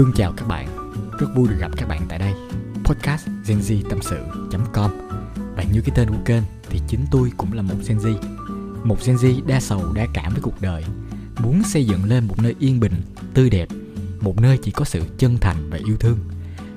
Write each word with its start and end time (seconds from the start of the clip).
Thương 0.00 0.12
chào 0.16 0.32
các 0.36 0.48
bạn, 0.48 0.92
rất 1.18 1.26
vui 1.34 1.48
được 1.48 1.56
gặp 1.60 1.70
các 1.76 1.88
bạn 1.88 2.02
tại 2.08 2.18
đây. 2.18 2.32
Podcast 2.84 3.28
Gen 3.46 3.58
Z 3.58 3.82
tâm 3.90 3.98
sự.com 4.02 4.90
và 5.56 5.62
như 5.72 5.80
cái 5.80 5.96
tên 5.96 6.08
của 6.08 6.22
kênh 6.24 6.42
thì 6.70 6.80
chính 6.88 7.00
tôi 7.10 7.32
cũng 7.36 7.52
là 7.52 7.62
một 7.62 7.74
Gen 7.88 7.98
Z. 7.98 8.14
Một 8.84 8.96
Gen 9.06 9.16
Z 9.16 9.46
đa 9.46 9.60
sầu 9.60 9.92
đa 9.92 10.06
cảm 10.14 10.32
với 10.32 10.42
cuộc 10.42 10.62
đời. 10.62 10.84
Muốn 11.42 11.62
xây 11.62 11.86
dựng 11.86 12.04
lên 12.04 12.26
một 12.26 12.42
nơi 12.42 12.54
yên 12.58 12.80
bình, 12.80 12.92
tươi 13.34 13.50
đẹp. 13.50 13.68
Một 14.20 14.40
nơi 14.40 14.58
chỉ 14.62 14.70
có 14.70 14.84
sự 14.84 15.02
chân 15.18 15.38
thành 15.40 15.70
và 15.70 15.78
yêu 15.86 15.96
thương. 15.96 16.18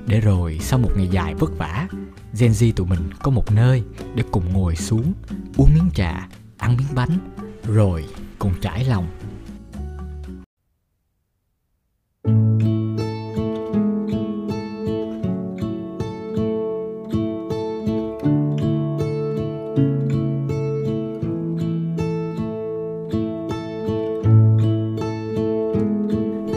Để 0.06 0.20
rồi 0.20 0.58
sau 0.62 0.78
một 0.78 0.90
ngày 0.96 1.08
dài 1.08 1.34
vất 1.34 1.58
vả 1.58 1.88
Gen 2.38 2.52
Z 2.52 2.72
tụi 2.72 2.86
mình 2.86 3.10
có 3.22 3.30
một 3.30 3.52
nơi 3.52 3.82
để 4.14 4.24
cùng 4.30 4.52
ngồi 4.52 4.76
xuống 4.76 5.12
Uống 5.56 5.74
miếng 5.74 5.90
trà, 5.94 6.28
ăn 6.58 6.76
miếng 6.76 6.94
bánh 6.94 7.18
Rồi 7.66 8.04
cùng 8.38 8.52
trải 8.60 8.84
lòng 8.84 9.06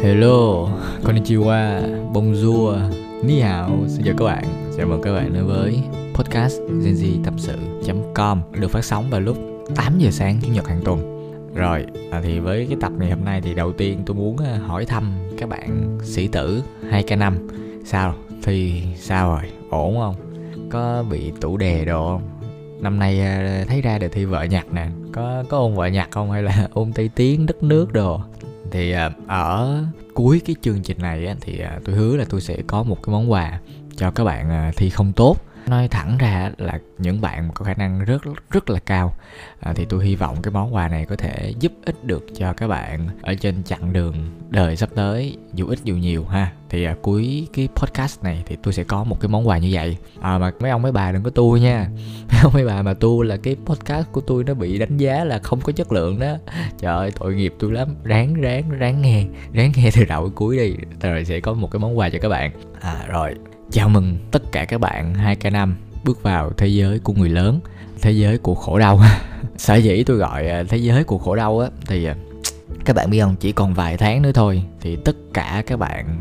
Hello, 0.08 0.70
konnichiwa, 1.04 1.82
bonjour, 2.14 2.76
ni 3.24 3.40
hao, 3.40 3.70
xin 3.88 4.06
chào 4.06 4.16
các 4.18 4.26
bạn. 4.26 4.44
Chào 4.78 4.88
mừng 4.88 5.02
các 5.02 5.14
bạn 5.14 5.34
đến 5.34 5.46
với 5.48 5.80
podcast 6.14 6.60
Gen 6.70 6.94
Z 6.94 7.24
tâm 7.24 7.34
sự.com 7.38 8.42
Được 8.60 8.72
phát 8.72 8.86
sóng 8.86 9.10
vào 9.10 9.22
lúc 9.22 9.38
8 9.76 10.00
giờ 10.00 10.12
sáng 10.12 10.40
Chủ 10.42 10.48
nhật 10.54 10.68
hàng 10.68 10.82
tuần. 10.86 11.00
Rồi, 11.56 11.86
à, 12.12 12.22
thì 12.24 12.40
với 12.40 12.66
cái 12.70 12.78
tập 12.82 12.92
ngày 13.00 13.10
hôm 13.10 13.26
nay 13.26 13.42
thì 13.42 13.54
đầu 13.54 13.74
tiên 13.74 14.04
tôi 14.06 14.16
muốn 14.16 14.38
à, 14.38 14.60
hỏi 14.66 14.86
thăm 14.86 15.14
các 15.38 15.50
bạn 15.50 16.00
sĩ 16.04 16.28
tử 16.28 16.64
2K5 16.92 17.34
Sao, 17.86 18.16
thì 18.44 18.84
sao 18.96 19.30
rồi, 19.30 19.44
ổn 19.70 19.98
không? 19.98 20.16
Có 20.70 21.04
bị 21.10 21.32
tủ 21.42 21.58
đè 21.58 21.86
đồ 21.86 22.08
không? 22.08 22.22
Năm 22.82 23.00
nay 23.00 23.22
à, 23.22 23.66
thấy 23.68 23.82
ra 23.82 23.98
đề 23.98 24.08
thi 24.08 24.26
vợ 24.26 24.44
nhạc 24.44 24.74
nè. 24.74 24.88
Có 25.12 25.44
có 25.50 25.58
ôn 25.58 25.76
vợ 25.76 25.88
nhạc 25.88 26.12
không 26.12 26.32
hay 26.32 26.44
là 26.44 26.68
ôn 26.74 26.94
tây 26.94 27.10
tiếng 27.16 27.46
đất 27.46 27.64
nước 27.64 27.94
đồ? 27.94 28.22
Thì 28.72 28.92
à, 28.92 29.12
ở 29.28 29.84
cuối 30.14 30.42
cái 30.46 30.56
chương 30.62 30.84
trình 30.84 30.98
này 31.02 31.36
thì 31.42 31.60
à, 31.60 31.80
tôi 31.86 31.96
hứa 31.96 32.18
là 32.18 32.26
tôi 32.30 32.42
sẽ 32.42 32.58
có 32.68 32.84
một 32.84 33.04
cái 33.04 33.14
món 33.14 33.32
quà 33.32 33.60
cho 33.96 34.12
các 34.12 34.24
bạn 34.24 34.50
à, 34.50 34.72
thi 34.76 34.90
không 34.90 35.14
tốt 35.14 35.38
nói 35.70 35.88
thẳng 35.88 36.18
ra 36.18 36.52
là 36.58 36.80
những 36.98 37.22
bạn 37.22 37.50
có 37.54 37.66
khả 37.66 37.74
năng 37.74 38.06
rất 38.06 38.22
rất 38.52 38.70
là 38.70 38.80
cao. 38.80 39.16
À, 39.60 39.74
thì 39.76 39.86
tôi 39.86 40.06
hy 40.06 40.16
vọng 40.16 40.42
cái 40.44 40.52
món 40.52 40.76
quà 40.76 40.88
này 40.88 41.06
có 41.06 41.16
thể 41.16 41.54
giúp 41.60 41.72
ích 41.86 42.04
được 42.04 42.26
cho 42.36 42.54
các 42.54 42.68
bạn 42.68 43.08
ở 43.22 43.36
trên 43.36 43.64
chặng 43.64 43.94
đường 43.94 44.16
đời 44.50 44.76
sắp 44.76 44.90
tới 44.96 45.38
dù 45.54 45.68
ít 45.68 45.80
dù 45.84 45.96
nhiều 45.96 46.26
ha. 46.26 46.52
Thì 46.70 46.84
à, 46.84 46.96
cuối 47.02 47.48
cái 47.54 47.68
podcast 47.76 48.24
này 48.24 48.44
thì 48.46 48.58
tôi 48.64 48.74
sẽ 48.74 48.84
có 48.84 49.04
một 49.04 49.20
cái 49.20 49.30
món 49.30 49.48
quà 49.48 49.58
như 49.58 49.70
vậy. 49.72 49.98
À, 50.22 50.38
mà 50.38 50.52
mấy 50.60 50.72
ông 50.72 50.82
mấy 50.82 50.92
bà 50.92 51.12
đừng 51.12 51.24
có 51.24 51.30
tu 51.30 51.58
nha. 51.58 51.90
Mấy 52.32 52.42
ông 52.44 52.54
mấy 52.54 52.66
bà 52.66 52.82
mà 52.82 52.94
tu 52.94 53.24
là 53.24 53.38
cái 53.38 53.56
podcast 53.66 54.08
của 54.12 54.22
tôi 54.22 54.44
nó 54.44 54.54
bị 54.54 54.78
đánh 54.78 54.98
giá 54.98 55.24
là 55.24 55.40
không 55.40 55.62
có 55.62 55.72
chất 55.72 55.92
lượng 55.92 56.20
đó. 56.20 56.38
Trời 56.80 56.96
ơi 56.96 57.12
tội 57.20 57.36
nghiệp 57.36 57.54
tôi 57.60 57.72
lắm. 57.72 57.96
Ráng 58.04 58.34
ráng 58.34 58.70
ráng 58.70 59.02
nghe. 59.02 59.26
Ráng 59.54 59.72
nghe 59.76 59.92
từ 59.96 60.06
đầu 60.06 60.24
đến 60.24 60.34
cuối 60.36 60.58
đi. 60.58 60.76
Rồi 61.02 61.26
sẽ 61.26 61.40
có 61.40 61.54
một 61.54 61.72
cái 61.72 61.80
món 61.80 61.98
quà 61.98 62.10
cho 62.10 62.20
các 62.22 62.30
bạn. 62.30 62.52
À 62.82 63.06
rồi. 63.08 63.36
Chào 63.72 63.90
mừng 63.90 64.18
tất 64.32 64.52
cả 64.52 64.66
các 64.66 64.82
bạn 64.82 65.14
2K5 65.14 65.74
bước 66.04 66.24
vào 66.24 66.52
thế 66.58 66.68
giới 66.68 67.00
của 67.00 67.14
người 67.14 67.30
lớn 67.30 67.60
Thế 68.02 68.12
giới 68.12 68.38
của 68.38 68.56
khổ 68.56 68.80
đau. 68.80 69.02
Sở 69.58 69.76
dĩ 69.76 70.04
tôi 70.04 70.18
gọi 70.18 70.48
à, 70.48 70.64
thế 70.70 70.78
giới 70.78 71.04
của 71.04 71.18
khổ 71.18 71.36
đau 71.36 71.60
á 71.60 71.70
Thì 71.88 72.06
à, 72.06 72.16
các 72.86 72.96
bạn 72.96 73.10
biết 73.10 73.20
không 73.22 73.36
chỉ 73.40 73.52
còn 73.52 73.74
vài 73.74 73.98
tháng 73.98 74.22
nữa 74.22 74.32
thôi 74.32 74.64
Thì 74.82 74.96
tất 75.06 75.16
cả 75.34 75.64
các 75.68 75.80
bạn 75.80 76.20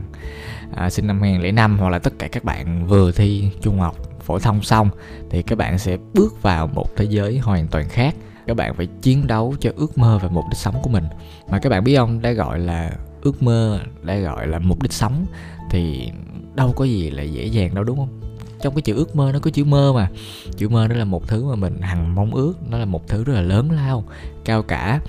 à, 0.76 0.90
sinh 0.90 1.06
năm 1.06 1.22
2005 1.22 1.78
Hoặc 1.78 1.88
là 1.90 1.98
tất 1.98 2.12
cả 2.18 2.28
các 2.28 2.44
bạn 2.44 2.86
vừa 2.86 3.12
thi 3.12 3.50
trung 3.60 3.80
học 3.80 3.96
phổ 4.20 4.38
thông 4.38 4.62
xong 4.62 4.90
Thì 5.30 5.42
các 5.42 5.58
bạn 5.58 5.78
sẽ 5.78 5.96
bước 6.14 6.42
vào 6.42 6.66
một 6.66 6.96
thế 6.96 7.04
giới 7.04 7.38
hoàn 7.38 7.68
toàn 7.68 7.88
khác. 7.88 8.14
Các 8.46 8.56
bạn 8.56 8.74
phải 8.74 8.86
chiến 9.02 9.26
đấu 9.26 9.54
cho 9.60 9.70
ước 9.76 9.98
mơ 9.98 10.18
và 10.22 10.28
mục 10.28 10.44
đích 10.50 10.58
sống 10.58 10.74
của 10.82 10.90
mình. 10.90 11.04
Mà 11.50 11.58
các 11.58 11.70
bạn 11.70 11.84
biết 11.84 11.96
không 11.96 12.22
đã 12.22 12.32
gọi 12.32 12.58
là 12.58 12.90
ước 13.22 13.42
mơ 13.42 13.80
đã 14.02 14.16
gọi 14.16 14.46
là 14.46 14.58
mục 14.58 14.82
đích 14.82 14.92
sống 14.92 15.26
thì 15.70 16.10
đâu 16.54 16.72
có 16.76 16.84
gì 16.84 17.10
là 17.10 17.22
dễ 17.22 17.44
dàng 17.46 17.74
đâu 17.74 17.84
đúng 17.84 17.96
không? 17.96 18.20
Trong 18.60 18.74
cái 18.74 18.82
chữ 18.82 18.94
ước 18.94 19.16
mơ 19.16 19.30
nó 19.32 19.38
có 19.38 19.50
chữ 19.50 19.64
mơ 19.64 19.92
mà. 19.94 20.08
Chữ 20.56 20.68
mơ 20.68 20.86
nó 20.88 20.94
là 20.94 21.04
một 21.04 21.28
thứ 21.28 21.44
mà 21.44 21.54
mình 21.54 21.80
hằng 21.80 22.14
mong 22.14 22.34
ước 22.34 22.54
nó 22.70 22.78
là 22.78 22.84
một 22.84 23.08
thứ 23.08 23.24
rất 23.24 23.32
là 23.34 23.40
lớn 23.40 23.70
lao 23.70 24.04
cao 24.44 24.62
cả. 24.62 25.00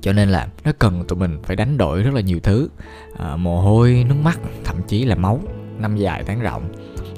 Cho 0.00 0.12
nên 0.12 0.28
là 0.28 0.48
nó 0.64 0.72
cần 0.78 1.04
tụi 1.08 1.18
mình 1.18 1.38
phải 1.42 1.56
đánh 1.56 1.78
đổi 1.78 2.02
rất 2.02 2.14
là 2.14 2.20
nhiều 2.20 2.40
thứ. 2.42 2.68
À, 3.18 3.36
mồ 3.36 3.60
hôi 3.60 4.04
nước 4.08 4.16
mắt 4.22 4.40
thậm 4.64 4.76
chí 4.88 5.04
là 5.04 5.14
máu 5.14 5.40
năm 5.78 5.96
dài 5.96 6.22
tháng 6.26 6.40
rộng. 6.40 6.68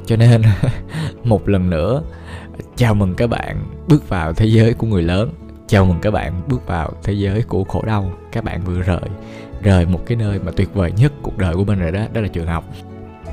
Cho 0.06 0.16
nên 0.16 0.42
một 1.24 1.48
lần 1.48 1.70
nữa 1.70 2.02
chào 2.76 2.94
mừng 2.94 3.14
các 3.14 3.26
bạn 3.26 3.64
bước 3.88 4.08
vào 4.08 4.32
thế 4.32 4.46
giới 4.46 4.74
của 4.74 4.86
người 4.86 5.02
lớn. 5.02 5.30
Chào 5.66 5.84
mừng 5.84 6.00
các 6.02 6.10
bạn 6.10 6.42
bước 6.48 6.66
vào 6.66 6.92
thế 7.02 7.12
giới 7.12 7.42
của 7.42 7.64
khổ 7.64 7.82
đau. 7.86 8.12
Các 8.32 8.44
bạn 8.44 8.60
vừa 8.64 8.80
rời 8.80 9.08
rời 9.62 9.86
một 9.86 10.00
cái 10.06 10.16
nơi 10.16 10.38
mà 10.38 10.52
tuyệt 10.56 10.74
vời 10.74 10.92
nhất 10.96 11.12
cuộc 11.22 11.38
đời 11.38 11.54
của 11.54 11.64
mình 11.64 11.78
rồi 11.78 11.92
đó 11.92 12.06
đó 12.12 12.20
là 12.20 12.28
trường 12.28 12.46
học. 12.46 12.64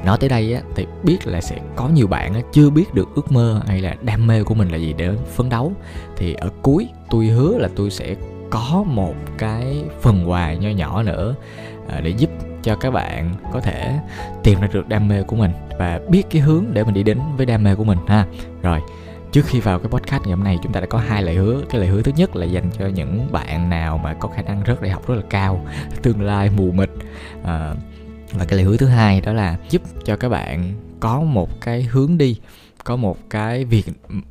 Nói 0.05 0.17
tới 0.19 0.29
đây 0.29 0.53
á 0.53 0.61
thì 0.75 0.87
biết 1.03 1.27
là 1.27 1.41
sẽ 1.41 1.57
có 1.75 1.87
nhiều 1.87 2.07
bạn 2.07 2.33
á, 2.33 2.41
chưa 2.51 2.69
biết 2.69 2.93
được 2.93 3.09
ước 3.15 3.31
mơ 3.31 3.61
hay 3.67 3.81
là 3.81 3.95
đam 4.01 4.27
mê 4.27 4.43
của 4.43 4.55
mình 4.55 4.69
là 4.69 4.77
gì 4.77 4.93
để 4.97 5.11
phấn 5.35 5.49
đấu. 5.49 5.73
Thì 6.17 6.33
ở 6.33 6.49
cuối 6.61 6.87
tôi 7.09 7.25
hứa 7.25 7.57
là 7.57 7.69
tôi 7.75 7.91
sẽ 7.91 8.15
có 8.49 8.83
một 8.87 9.15
cái 9.37 9.83
phần 10.01 10.29
quà 10.29 10.53
nho 10.53 10.69
nhỏ 10.69 11.03
nữa 11.03 11.35
à, 11.87 11.99
để 11.99 12.09
giúp 12.09 12.29
cho 12.63 12.75
các 12.75 12.91
bạn 12.91 13.35
có 13.53 13.61
thể 13.61 13.99
tìm 14.43 14.61
ra 14.61 14.67
được 14.73 14.89
đam 14.89 15.07
mê 15.07 15.23
của 15.23 15.35
mình 15.35 15.51
và 15.79 15.99
biết 16.09 16.23
cái 16.29 16.41
hướng 16.41 16.65
để 16.73 16.83
mình 16.83 16.93
đi 16.93 17.03
đến 17.03 17.19
với 17.37 17.45
đam 17.45 17.63
mê 17.63 17.75
của 17.75 17.83
mình 17.83 17.97
ha. 18.07 18.25
Rồi 18.61 18.79
trước 19.33 19.45
khi 19.45 19.59
vào 19.59 19.79
cái 19.79 19.87
podcast 19.89 20.23
ngày 20.23 20.35
hôm 20.35 20.43
nay 20.43 20.59
chúng 20.63 20.71
ta 20.71 20.79
đã 20.79 20.85
có 20.85 20.97
hai 20.97 21.23
lời 21.23 21.35
hứa. 21.35 21.61
Cái 21.69 21.81
lời 21.81 21.89
hứa 21.89 22.01
thứ 22.01 22.11
nhất 22.15 22.35
là 22.35 22.45
dành 22.45 22.69
cho 22.79 22.87
những 22.87 23.31
bạn 23.31 23.69
nào 23.69 23.97
mà 23.97 24.13
có 24.13 24.29
khả 24.29 24.41
năng 24.41 24.63
rớt 24.67 24.81
đại 24.81 24.91
học 24.91 25.07
rất 25.07 25.15
là 25.15 25.21
cao 25.29 25.67
tương 26.01 26.21
lai 26.21 26.49
mù 26.49 26.71
mịt. 26.71 26.89
À, 27.43 27.73
và 28.31 28.45
cái 28.45 28.57
lời 28.57 28.65
hứa 28.65 28.77
thứ 28.77 28.87
hai 28.87 29.21
đó 29.21 29.33
là 29.33 29.57
giúp 29.69 29.81
cho 30.05 30.15
các 30.15 30.29
bạn 30.29 30.73
có 30.99 31.21
một 31.21 31.61
cái 31.61 31.83
hướng 31.83 32.17
đi 32.17 32.39
có 32.83 32.95
một 32.95 33.29
cái 33.29 33.65
việc 33.65 33.85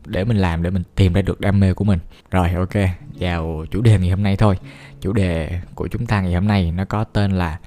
để 0.07 0.25
mình 0.25 0.37
làm 0.37 0.63
để 0.63 0.71
mình 0.71 0.83
tìm 0.95 1.13
ra 1.13 1.23
được 1.23 1.41
đam 1.41 1.61
mê 1.61 1.75
của 1.75 1.85
mình. 1.85 1.99
Rồi 2.31 2.53
ok 2.53 2.75
vào 3.21 3.65
chủ 3.71 3.81
đề 3.81 3.99
ngày 3.99 4.11
hôm 4.11 4.23
nay 4.23 4.37
thôi. 4.37 4.59
Chủ 5.01 5.13
đề 5.13 5.61
của 5.75 5.89
chúng 5.89 6.07
ta 6.07 6.21
ngày 6.21 6.35
hôm 6.35 6.47
nay 6.47 6.73
nó 6.73 6.85
có 6.85 7.05
tên 7.05 7.31
là 7.31 7.59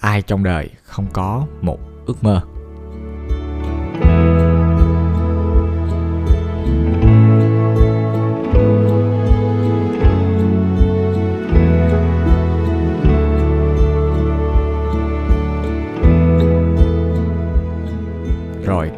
ai 0.00 0.22
trong 0.22 0.44
đời 0.44 0.70
không 0.82 1.06
có 1.12 1.46
một 1.60 1.78
ước 2.06 2.24
mơ? 2.24 2.51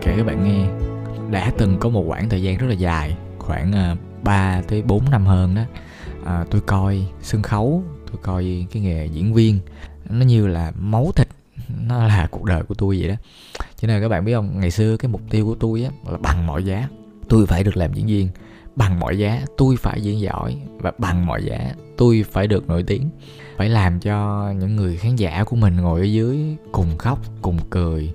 Kể 0.05 0.15
các 0.17 0.27
bạn 0.27 0.45
nghe. 0.45 0.67
Đã 1.31 1.53
từng 1.59 1.77
có 1.81 1.89
một 1.89 2.05
khoảng 2.09 2.29
thời 2.29 2.43
gian 2.43 2.57
rất 2.57 2.67
là 2.67 2.75
dài 2.75 3.17
khoảng 3.39 3.73
à, 3.73 3.97
3 4.23 4.63
tới 4.69 4.83
4 4.83 5.11
năm 5.11 5.27
hơn 5.27 5.55
đó. 5.55 5.63
À, 6.25 6.45
tôi 6.51 6.61
coi 6.61 7.07
sân 7.23 7.43
khấu 7.43 7.83
tôi 8.07 8.17
coi 8.23 8.67
cái 8.73 8.83
nghề 8.83 9.07
diễn 9.07 9.35
viên 9.35 9.59
nó 10.11 10.25
như 10.25 10.47
là 10.47 10.73
máu 10.79 11.13
thịt 11.17 11.29
nó 11.87 12.07
là 12.07 12.27
cuộc 12.31 12.45
đời 12.45 12.63
của 12.63 12.75
tôi 12.75 12.99
vậy 13.01 13.09
đó. 13.09 13.15
Cho 13.77 13.89
nên 13.89 14.03
các 14.03 14.09
bạn 14.09 14.25
biết 14.25 14.35
không 14.35 14.61
ngày 14.61 14.71
xưa 14.71 14.97
cái 14.97 15.09
mục 15.09 15.21
tiêu 15.31 15.47
của 15.47 15.57
tôi 15.61 15.85
á 15.85 15.91
là 16.13 16.19
bằng 16.19 16.47
mọi 16.47 16.65
giá. 16.65 16.89
Tôi 17.29 17.47
phải 17.47 17.65
được 17.65 17.77
làm 17.77 17.93
diễn 17.93 18.07
viên 18.07 18.29
bằng 18.77 19.01
mọi 19.01 19.19
giá 19.19 19.43
tôi 19.57 19.77
phải 19.77 20.01
diễn 20.03 20.21
giỏi 20.21 20.57
và 20.79 20.93
bằng 20.99 21.27
mọi 21.27 21.45
giá 21.45 21.75
tôi 21.97 22.25
phải 22.31 22.47
được 22.47 22.69
nổi 22.69 22.83
tiếng. 22.83 23.11
Phải 23.57 23.69
làm 23.69 24.01
cho 24.01 24.51
những 24.59 24.77
người 24.77 24.97
khán 24.97 25.17
giả 25.17 25.45
của 25.45 25.57
mình 25.57 25.77
ngồi 25.77 26.01
ở 26.01 26.05
dưới 26.05 26.57
cùng 26.73 26.99
khóc 26.99 27.19
cùng 27.43 27.59
cười 27.71 28.13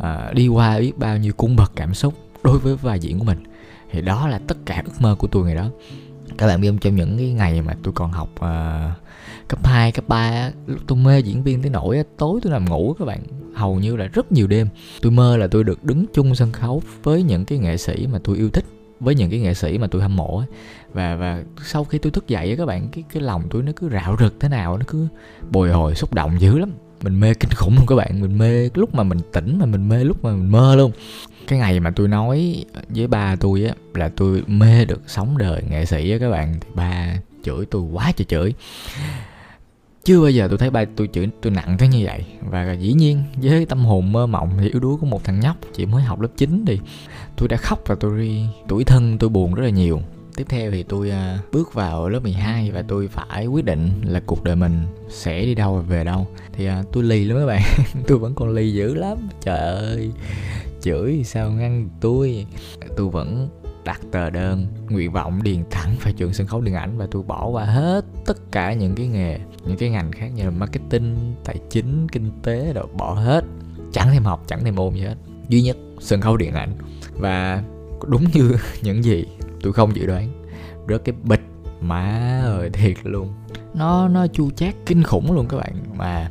à, 0.00 0.32
đi 0.34 0.48
qua 0.48 0.78
biết 0.78 0.98
bao 0.98 1.18
nhiêu 1.18 1.32
cung 1.32 1.56
bậc 1.56 1.72
cảm 1.76 1.94
xúc 1.94 2.14
đối 2.42 2.58
với 2.58 2.76
vai 2.76 3.00
diễn 3.00 3.18
của 3.18 3.24
mình. 3.24 3.38
Thì 3.90 4.00
đó 4.00 4.28
là 4.28 4.40
tất 4.46 4.56
cả 4.66 4.82
ước 4.84 4.92
mơ 5.00 5.14
của 5.18 5.26
tôi 5.26 5.44
ngày 5.44 5.54
đó. 5.54 5.70
Các 6.38 6.46
bạn 6.46 6.60
biết 6.60 6.68
không 6.68 6.78
trong 6.78 6.96
những 6.96 7.18
cái 7.18 7.32
ngày 7.32 7.62
mà 7.62 7.74
tôi 7.82 7.92
còn 7.92 8.12
học 8.12 8.28
uh, 8.34 9.48
cấp 9.48 9.66
2, 9.66 9.92
cấp 9.92 10.04
3 10.08 10.50
lúc 10.66 10.80
tôi 10.86 10.98
mê 10.98 11.20
diễn 11.20 11.42
viên 11.42 11.62
tới 11.62 11.70
nỗi 11.70 12.02
tối 12.16 12.40
tôi 12.42 12.52
nằm 12.52 12.64
ngủ 12.64 12.94
các 12.98 13.04
bạn 13.04 13.22
hầu 13.54 13.78
như 13.78 13.96
là 13.96 14.06
rất 14.06 14.32
nhiều 14.32 14.46
đêm. 14.46 14.68
Tôi 15.02 15.12
mơ 15.12 15.36
là 15.36 15.46
tôi 15.46 15.64
được 15.64 15.84
đứng 15.84 16.04
chung 16.14 16.34
sân 16.34 16.52
khấu 16.52 16.82
với 17.02 17.22
những 17.22 17.44
cái 17.44 17.58
nghệ 17.58 17.76
sĩ 17.76 18.06
mà 18.12 18.18
tôi 18.24 18.36
yêu 18.36 18.50
thích 18.50 18.64
với 19.00 19.14
những 19.14 19.30
cái 19.30 19.40
nghệ 19.40 19.54
sĩ 19.54 19.78
mà 19.78 19.86
tôi 19.86 20.02
hâm 20.02 20.16
mộ 20.16 20.42
và 20.92 21.16
và 21.16 21.42
sau 21.64 21.84
khi 21.84 21.98
tôi 21.98 22.12
thức 22.12 22.28
dậy 22.28 22.54
các 22.58 22.66
bạn 22.66 22.88
cái 22.92 23.04
cái 23.12 23.22
lòng 23.22 23.42
tôi 23.50 23.62
nó 23.62 23.72
cứ 23.76 23.88
rạo 23.90 24.16
rực 24.20 24.40
thế 24.40 24.48
nào 24.48 24.78
nó 24.78 24.84
cứ 24.88 25.06
bồi 25.50 25.70
hồi 25.70 25.94
xúc 25.94 26.14
động 26.14 26.40
dữ 26.40 26.58
lắm 26.58 26.72
mình 27.02 27.20
mê 27.20 27.34
kinh 27.34 27.50
khủng 27.50 27.76
luôn 27.76 27.86
các 27.86 27.94
bạn. 27.94 28.20
Mình 28.20 28.38
mê 28.38 28.70
lúc 28.74 28.94
mà 28.94 29.02
mình 29.02 29.18
tỉnh 29.32 29.58
mà 29.58 29.66
mình 29.66 29.88
mê 29.88 30.04
lúc 30.04 30.24
mà 30.24 30.30
mình 30.32 30.52
mơ 30.52 30.76
luôn. 30.76 30.92
Cái 31.48 31.58
ngày 31.58 31.80
mà 31.80 31.90
tôi 31.96 32.08
nói 32.08 32.64
với 32.88 33.06
ba 33.06 33.36
tôi 33.36 33.64
á, 33.64 33.74
là 33.94 34.10
tôi 34.16 34.42
mê 34.46 34.84
được 34.84 35.02
sống 35.06 35.38
đời 35.38 35.62
nghệ 35.70 35.84
sĩ 35.84 36.10
á 36.10 36.18
các 36.18 36.30
bạn, 36.30 36.54
thì 36.60 36.68
ba 36.74 37.14
chửi 37.44 37.66
tôi 37.70 37.82
quá 37.82 38.12
trời 38.16 38.24
chửi. 38.24 38.54
Chưa 40.04 40.20
bao 40.20 40.30
giờ 40.30 40.48
tôi 40.48 40.58
thấy 40.58 40.70
ba 40.70 40.84
tôi 40.96 41.08
chửi 41.12 41.28
tôi 41.42 41.52
nặng 41.52 41.78
thế 41.78 41.88
như 41.88 42.00
vậy. 42.04 42.24
Và 42.40 42.72
dĩ 42.72 42.92
nhiên, 42.92 43.22
với 43.42 43.66
tâm 43.66 43.84
hồn 43.84 44.12
mơ 44.12 44.26
mộng 44.26 44.50
thì 44.60 44.68
yếu 44.68 44.80
đuối 44.80 44.96
của 45.00 45.06
một 45.06 45.24
thằng 45.24 45.40
nhóc 45.40 45.56
chỉ 45.74 45.86
mới 45.86 46.02
học 46.02 46.20
lớp 46.20 46.28
9 46.36 46.64
thì 46.66 46.78
tôi 47.36 47.48
đã 47.48 47.56
khóc 47.56 47.82
và 47.86 47.94
tôi 48.00 48.48
tuổi 48.68 48.84
thân 48.84 49.18
tôi 49.18 49.30
buồn 49.30 49.54
rất 49.54 49.64
là 49.64 49.70
nhiều 49.70 50.02
tiếp 50.40 50.46
theo 50.48 50.70
thì 50.70 50.82
tôi 50.82 51.10
à, 51.10 51.38
bước 51.52 51.74
vào 51.74 52.08
lớp 52.08 52.20
12 52.22 52.70
và 52.70 52.82
tôi 52.88 53.08
phải 53.08 53.46
quyết 53.46 53.64
định 53.64 53.90
là 54.04 54.20
cuộc 54.26 54.44
đời 54.44 54.56
mình 54.56 54.82
sẽ 55.08 55.40
đi 55.40 55.54
đâu 55.54 55.74
và 55.74 55.80
về 55.80 56.04
đâu. 56.04 56.26
Thì 56.52 56.66
à, 56.66 56.82
tôi 56.92 57.04
lì 57.04 57.24
lắm 57.24 57.38
các 57.38 57.46
bạn. 57.46 57.62
Tôi 58.06 58.18
vẫn 58.18 58.34
còn 58.34 58.54
lì 58.54 58.72
dữ 58.72 58.94
lắm. 58.94 59.18
Trời 59.40 59.58
ơi, 59.58 60.10
chửi 60.80 61.22
sao 61.24 61.50
ngăn 61.50 61.88
tôi? 62.00 62.46
Tôi 62.96 63.08
vẫn 63.08 63.48
đặt 63.84 64.00
tờ 64.10 64.30
đơn, 64.30 64.66
nguyện 64.88 65.12
vọng 65.12 65.42
điền 65.42 65.64
thẳng 65.70 65.96
vào 66.02 66.12
trường 66.12 66.32
sân 66.32 66.46
khấu 66.46 66.60
điện 66.60 66.74
ảnh 66.74 66.98
và 66.98 67.06
tôi 67.10 67.22
bỏ 67.22 67.46
qua 67.46 67.64
hết 67.64 68.04
tất 68.26 68.52
cả 68.52 68.72
những 68.72 68.94
cái 68.94 69.06
nghề, 69.06 69.38
những 69.66 69.76
cái 69.76 69.90
ngành 69.90 70.12
khác 70.12 70.28
như 70.34 70.44
là 70.44 70.50
marketing, 70.50 71.16
tài 71.44 71.56
chính, 71.70 72.06
kinh 72.12 72.30
tế 72.42 72.72
rồi 72.72 72.86
bỏ 72.98 73.14
hết. 73.14 73.44
Chẳng 73.92 74.08
thêm 74.12 74.24
học, 74.24 74.44
chẳng 74.46 74.64
thêm 74.64 74.74
môn 74.74 74.94
gì 74.94 75.00
hết. 75.00 75.16
Duy 75.48 75.62
nhất 75.62 75.76
sân 75.98 76.20
khấu 76.20 76.36
điện 76.36 76.52
ảnh. 76.52 76.72
Và 77.12 77.62
đúng 78.06 78.24
như 78.34 78.56
những 78.82 79.04
gì 79.04 79.24
tôi 79.62 79.72
không 79.72 79.96
dự 79.96 80.06
đoán. 80.06 80.28
Rớt 80.88 81.04
cái 81.04 81.14
bịch. 81.22 81.40
Má 81.80 82.40
ơi 82.44 82.70
thiệt 82.70 82.96
luôn. 83.04 83.32
Nó 83.74 84.08
nó 84.08 84.26
chu 84.26 84.50
chát 84.50 84.74
kinh 84.86 85.02
khủng 85.02 85.32
luôn 85.32 85.48
các 85.48 85.56
bạn. 85.56 85.74
Mà 85.96 86.30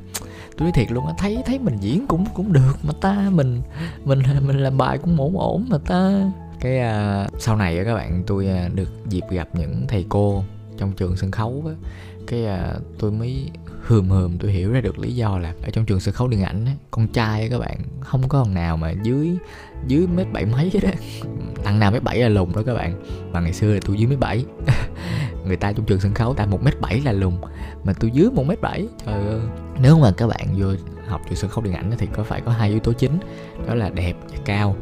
tôi 0.58 0.66
nói 0.66 0.72
thiệt 0.76 0.92
luôn 0.92 1.08
á 1.08 1.14
thấy 1.18 1.44
thấy 1.46 1.60
mình 1.60 1.78
diễn 1.80 2.08
cũng 2.08 2.26
cũng 2.34 2.54
được 2.54 2.74
mà 2.84 2.94
ta. 3.02 3.30
Mình 3.32 3.62
mình 4.06 4.20
mình 4.42 4.58
làm 4.58 4.78
bài 4.78 4.98
cũng 4.98 5.20
ổn 5.20 5.38
ổn 5.40 5.66
mà 5.70 5.78
ta. 5.78 6.32
Cái 6.60 6.80
uh, 6.80 7.42
sau 7.42 7.56
này 7.56 7.82
các 7.86 7.96
bạn 7.96 8.24
tôi 8.28 8.48
uh, 8.68 8.76
được 8.76 9.10
dịp 9.10 9.24
gặp 9.30 9.50
những 9.54 9.86
thầy 9.88 10.06
cô 10.10 10.44
trong 10.78 10.92
trường 10.92 11.18
sân 11.18 11.32
khấu 11.32 11.64
á. 11.68 11.74
Cái 12.28 12.46
uh, 12.46 12.82
tôi 13.00 13.12
mới 13.12 13.50
hườm 13.90 14.10
hườm 14.10 14.38
tôi 14.38 14.52
hiểu 14.52 14.72
ra 14.72 14.82
được 14.82 15.00
lý 15.00 15.16
do 15.16 15.38
là 15.38 15.54
ở 15.64 15.70
trong 15.70 15.86
trường 15.86 16.00
sân 16.00 16.14
khấu 16.14 16.28
điện 16.28 16.44
ảnh 16.44 16.66
á, 16.66 16.72
con 16.92 17.08
trai 17.08 17.50
các 17.50 17.60
bạn 17.60 17.78
không 18.00 18.30
có 18.30 18.44
thằng 18.44 18.54
nào 18.54 18.78
mà 18.78 18.92
dưới 19.04 19.38
dưới 19.88 20.08
mét 20.08 20.28
bảy 20.34 20.46
mấy 20.46 20.72
đó 20.84 20.90
thằng 21.64 21.80
nào 21.80 21.92
mét 21.92 22.04
bảy 22.04 22.20
là 22.20 22.30
lùn 22.30 22.52
đó 22.54 22.62
các 22.66 22.74
bạn. 22.74 23.04
Mà 23.32 23.40
ngày 23.40 23.54
xưa 23.54 23.74
là 23.74 23.80
tôi 23.86 23.98
dưới 23.98 24.08
mét 24.08 24.20
bảy. 24.20 24.46
Người 25.46 25.56
ta 25.56 25.72
trong 25.72 25.86
trường 25.86 26.00
sân 26.00 26.14
khấu 26.14 26.34
ta 26.34 26.46
một 26.46 26.64
mét 26.64 26.82
bảy 26.82 27.02
là 27.02 27.12
lùn. 27.12 27.34
Mà 27.84 27.94
tôi 28.00 28.12
dưới 28.12 28.32
một 28.32 28.44
mét 28.48 28.62
bảy 28.62 28.88
trời 29.06 29.28
ơi. 29.28 29.40
Nếu 29.82 30.00
mà 30.00 30.12
các 30.18 30.28
bạn 30.28 30.48
vô 30.58 30.68
học 31.08 31.22
trường 31.26 31.36
sân 31.36 31.50
khấu 31.50 31.64
điện 31.64 31.74
ảnh 31.74 31.92
thì 31.98 32.08
có 32.14 32.24
phải 32.24 32.42
có 32.42 32.52
hai 32.52 32.70
yếu 32.70 32.80
tố 32.80 32.94
chính. 32.94 33.20
Đó 33.68 33.76
là 33.76 33.90
đẹp 33.90 34.14
và 34.32 34.38
cao. 34.46 34.76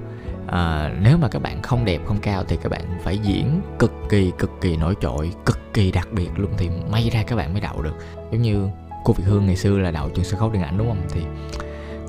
À, 0.48 0.94
nếu 1.02 1.18
mà 1.18 1.28
các 1.28 1.42
bạn 1.42 1.62
không 1.62 1.86
đẹp 1.86 2.02
không 2.06 2.18
cao 2.22 2.44
thì 2.48 2.58
các 2.64 2.70
bạn 2.70 2.82
phải 3.04 3.18
diễn 3.18 3.62
cực 3.80 3.92
kỳ 4.10 4.32
cực 4.38 4.52
kỳ 4.62 4.78
nổi 4.78 4.96
trội 5.02 5.32
cực 5.46 5.60
kỳ 5.74 5.92
đặc 5.92 6.08
biệt 6.12 6.30
luôn 6.36 6.52
thì 6.58 6.70
may 6.92 7.10
ra 7.10 7.24
các 7.24 7.36
bạn 7.36 7.54
mới 7.54 7.62
đậu 7.62 7.82
được. 7.82 7.96
Giống 8.32 8.42
như 8.42 8.68
cô 9.04 9.14
Việt 9.14 9.24
Hương 9.28 9.46
ngày 9.46 9.56
xưa 9.56 9.78
là 9.78 9.92
đạo 9.92 10.10
trường 10.10 10.26
sân 10.26 10.40
khấu 10.40 10.50
điện 10.50 10.62
ảnh 10.62 10.78
đúng 10.78 10.88
không? 10.88 11.02
Thì 11.10 11.22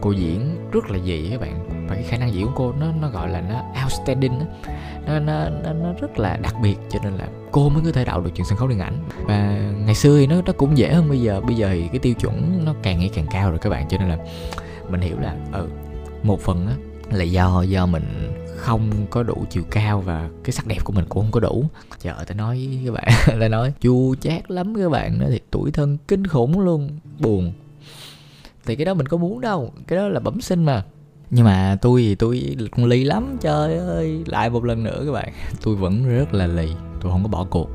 cô 0.01 0.13
diễn 0.13 0.57
rất 0.73 0.91
là 0.91 0.99
dị 0.99 1.29
các 1.31 1.41
bạn. 1.41 1.87
Và 1.89 1.95
cái 1.95 2.05
khả 2.05 2.17
năng 2.17 2.35
diễn 2.35 2.47
của 2.47 2.53
cô 2.55 2.73
nó 2.81 2.87
nó 3.01 3.09
gọi 3.09 3.29
là 3.29 3.41
nó 3.41 3.63
outstanding. 3.85 4.39
Nó, 5.07 5.19
nó 5.19 5.49
nó 5.49 5.73
nó 5.73 5.93
rất 6.01 6.19
là 6.19 6.37
đặc 6.37 6.55
biệt 6.63 6.77
cho 6.91 6.99
nên 7.05 7.13
là 7.13 7.29
cô 7.51 7.69
mới 7.69 7.83
có 7.85 7.93
thể 7.93 8.05
đạo 8.05 8.21
được 8.21 8.31
trường 8.35 8.47
sân 8.47 8.59
khấu 8.59 8.69
điện 8.69 8.79
ảnh. 8.79 8.99
Và 9.25 9.59
ngày 9.85 9.95
xưa 9.95 10.19
thì 10.19 10.27
nó 10.27 10.37
nó 10.47 10.53
cũng 10.53 10.79
dễ 10.79 10.93
hơn 10.93 11.09
bây 11.09 11.21
giờ. 11.21 11.41
Bây 11.41 11.57
giờ 11.57 11.69
thì 11.73 11.89
cái 11.89 11.99
tiêu 11.99 12.15
chuẩn 12.15 12.65
nó 12.65 12.75
càng 12.83 12.99
ngày 12.99 13.11
càng 13.15 13.27
cao 13.31 13.51
rồi 13.51 13.59
các 13.59 13.71
bạn. 13.71 13.89
Cho 13.89 13.99
nên 13.99 14.09
là 14.09 14.19
mình 14.89 15.01
hiểu 15.01 15.17
là 15.21 15.37
ừ 15.53 15.69
một 16.23 16.41
phần 16.41 16.67
á 16.67 16.75
là 17.11 17.25
do 17.25 17.63
do 17.63 17.87
mình 17.87 18.33
không 18.59 18.91
có 19.11 19.23
đủ 19.23 19.45
chiều 19.51 19.63
cao 19.71 20.01
và 20.01 20.29
cái 20.45 20.53
sắc 20.53 20.67
đẹp 20.67 20.79
của 20.85 20.93
mình 20.93 21.05
cũng 21.09 21.23
không 21.23 21.33
có 21.33 21.41
đủ. 21.41 21.65
Trời 21.99 22.15
ơi, 22.15 22.25
tao 22.29 22.37
nói 22.37 22.69
với 22.69 22.81
các 22.85 22.93
bạn, 22.93 23.09
tao 23.41 23.49
nói 23.49 23.73
chua 23.81 24.15
chát 24.15 24.51
lắm 24.51 24.75
các 24.75 24.89
bạn 24.89 25.19
nó 25.19 25.27
thì 25.31 25.41
tuổi 25.51 25.71
thân 25.71 25.99
kinh 26.09 26.27
khủng 26.27 26.61
luôn, 26.61 26.91
buồn. 27.19 27.53
Thì 28.67 28.77
cái 28.77 28.85
đó 28.85 28.95
mình 28.95 29.09
có 29.09 29.17
muốn 29.17 29.41
đâu, 29.41 29.73
cái 29.87 29.99
đó 29.99 30.09
là 30.09 30.21
bẩm 30.21 30.41
sinh 30.41 30.65
mà. 30.65 30.85
Nhưng 31.31 31.45
mà 31.45 31.77
tôi 31.81 32.01
thì 32.03 32.15
tôi 32.15 32.57
cũng 32.71 32.85
lì 32.85 33.05
lắm, 33.05 33.37
trời 33.41 33.77
ơi, 33.79 34.23
lại 34.27 34.51
một 34.51 34.65
lần 34.65 34.85
nữa 34.85 35.03
các 35.07 35.13
bạn. 35.13 35.33
Tôi 35.63 35.77
vẫn 35.77 36.09
rất 36.09 36.35
là 36.35 36.47
lì, 36.47 36.69
tôi 37.01 37.13
không 37.13 37.23
có 37.23 37.29
bỏ 37.29 37.45
cuộc. 37.51 37.71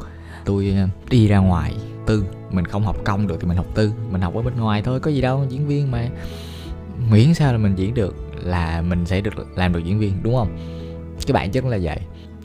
Tôi 0.45 0.73
ờ, 0.77 0.87
đi 1.09 1.27
ra 1.27 1.37
ngoài 1.37 1.73
tư, 2.05 2.25
mình 2.51 2.65
không 2.65 2.85
học 2.85 2.97
công 3.03 3.27
được 3.27 3.37
thì 3.41 3.47
mình 3.47 3.57
học 3.57 3.65
tư, 3.75 3.91
mình 4.11 4.21
học 4.21 4.35
ở 4.35 4.41
bên 4.41 4.55
ngoài 4.55 4.81
thôi, 4.81 4.99
có 4.99 5.11
gì 5.11 5.21
đâu, 5.21 5.45
diễn 5.49 5.67
viên 5.67 5.91
mà. 5.91 6.09
Miễn 7.11 7.33
sao 7.33 7.51
là 7.51 7.57
mình 7.57 7.75
diễn 7.75 7.93
được 7.93 8.15
là 8.45 8.81
mình 8.81 9.05
sẽ 9.05 9.21
được 9.21 9.57
làm 9.57 9.73
được 9.73 9.79
diễn 9.79 9.99
viên 9.99 10.23
đúng 10.23 10.35
không? 10.35 10.57
Cái 11.27 11.33
bản 11.33 11.51
chất 11.51 11.65
là 11.65 11.77
vậy. 11.81 11.99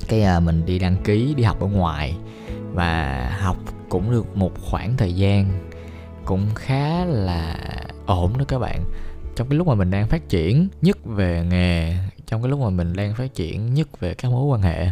Cái 0.09 0.23
à, 0.23 0.41
mình 0.41 0.67
đi 0.67 0.79
đăng 0.79 0.97
ký 1.05 1.35
đi 1.35 1.43
học 1.43 1.61
ở 1.61 1.67
ngoài 1.67 2.17
và 2.73 3.29
học 3.41 3.57
cũng 3.89 4.11
được 4.11 4.37
một 4.37 4.53
khoảng 4.61 4.97
thời 4.97 5.13
gian 5.13 5.71
cũng 6.25 6.47
khá 6.55 7.05
là 7.05 7.57
ổn 8.07 8.39
đó 8.39 8.45
các 8.49 8.59
bạn. 8.59 8.85
Trong 9.37 9.49
cái 9.49 9.59
lúc 9.59 9.67
mà 9.67 9.75
mình 9.75 9.91
đang 9.91 10.07
phát 10.07 10.29
triển 10.29 10.69
nhất 10.83 10.99
về 11.05 11.45
nghề 11.51 11.95
trong 12.29 12.43
cái 12.43 12.51
lúc 12.51 12.61
mà 12.61 12.71
mình 12.71 12.93
đang 12.93 13.15
phát 13.15 13.35
triển 13.35 13.75
nhất 13.75 14.01
về 14.01 14.15
các 14.15 14.31
mối 14.31 14.45
quan 14.45 14.63
hệ 14.63 14.87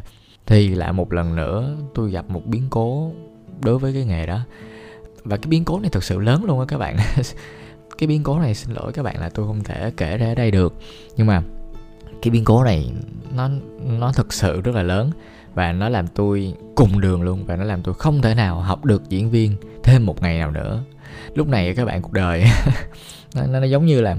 thì 0.47 0.69
lại 0.69 0.93
một 0.93 1.13
lần 1.13 1.37
nữa 1.37 1.77
tôi 1.95 2.11
gặp 2.11 2.31
một 2.31 2.47
biến 2.47 2.67
cố 2.71 3.13
đối 3.61 3.79
với 3.79 3.93
cái 3.93 4.05
nghề 4.05 4.27
đó. 4.27 4.41
Và 5.25 5.37
cái 5.37 5.47
biến 5.49 5.65
cố 5.65 5.81
này 5.81 5.91
thật 5.91 6.05
sự 6.05 6.19
lớn 6.19 6.45
luôn 6.45 6.61
á 6.61 6.67
các 6.69 6.79
bạn. 6.79 6.97
cái 7.99 8.07
biến 8.07 8.23
cố 8.23 8.39
này 8.39 8.55
xin 8.55 8.75
lỗi 8.75 8.93
các 8.93 9.03
bạn 9.03 9.21
là 9.21 9.29
tôi 9.29 9.47
không 9.47 9.65
thể 9.65 9.93
kể 9.97 10.17
ra 10.17 10.27
ở 10.27 10.35
đây 10.35 10.51
được. 10.51 10.75
Nhưng 11.17 11.27
mà 11.27 11.43
cái 12.23 12.31
biến 12.31 12.45
cố 12.45 12.65
này 12.65 12.93
nó 13.37 13.51
nó 13.99 14.13
thực 14.13 14.33
sự 14.33 14.61
rất 14.61 14.75
là 14.75 14.83
lớn 14.83 15.11
và 15.55 15.73
nó 15.73 15.89
làm 15.89 16.07
tôi 16.07 16.55
cùng 16.75 17.01
đường 17.01 17.23
luôn 17.23 17.45
và 17.47 17.57
nó 17.57 17.65
làm 17.65 17.83
tôi 17.83 17.95
không 17.95 18.23
thể 18.23 18.35
nào 18.35 18.61
học 18.61 18.85
được 18.85 19.09
diễn 19.09 19.31
viên 19.31 19.57
thêm 19.83 20.07
một 20.07 20.23
ngày 20.23 20.39
nào 20.39 20.51
nữa. 20.51 20.83
Lúc 21.35 21.49
này 21.49 21.75
các 21.75 21.85
bạn 21.85 22.03
cuộc 22.03 22.13
đời 22.13 22.45
nó, 23.35 23.47
nó, 23.47 23.61
nó 23.61 23.67
giống 23.67 23.87
như 23.87 24.01
là 24.01 24.17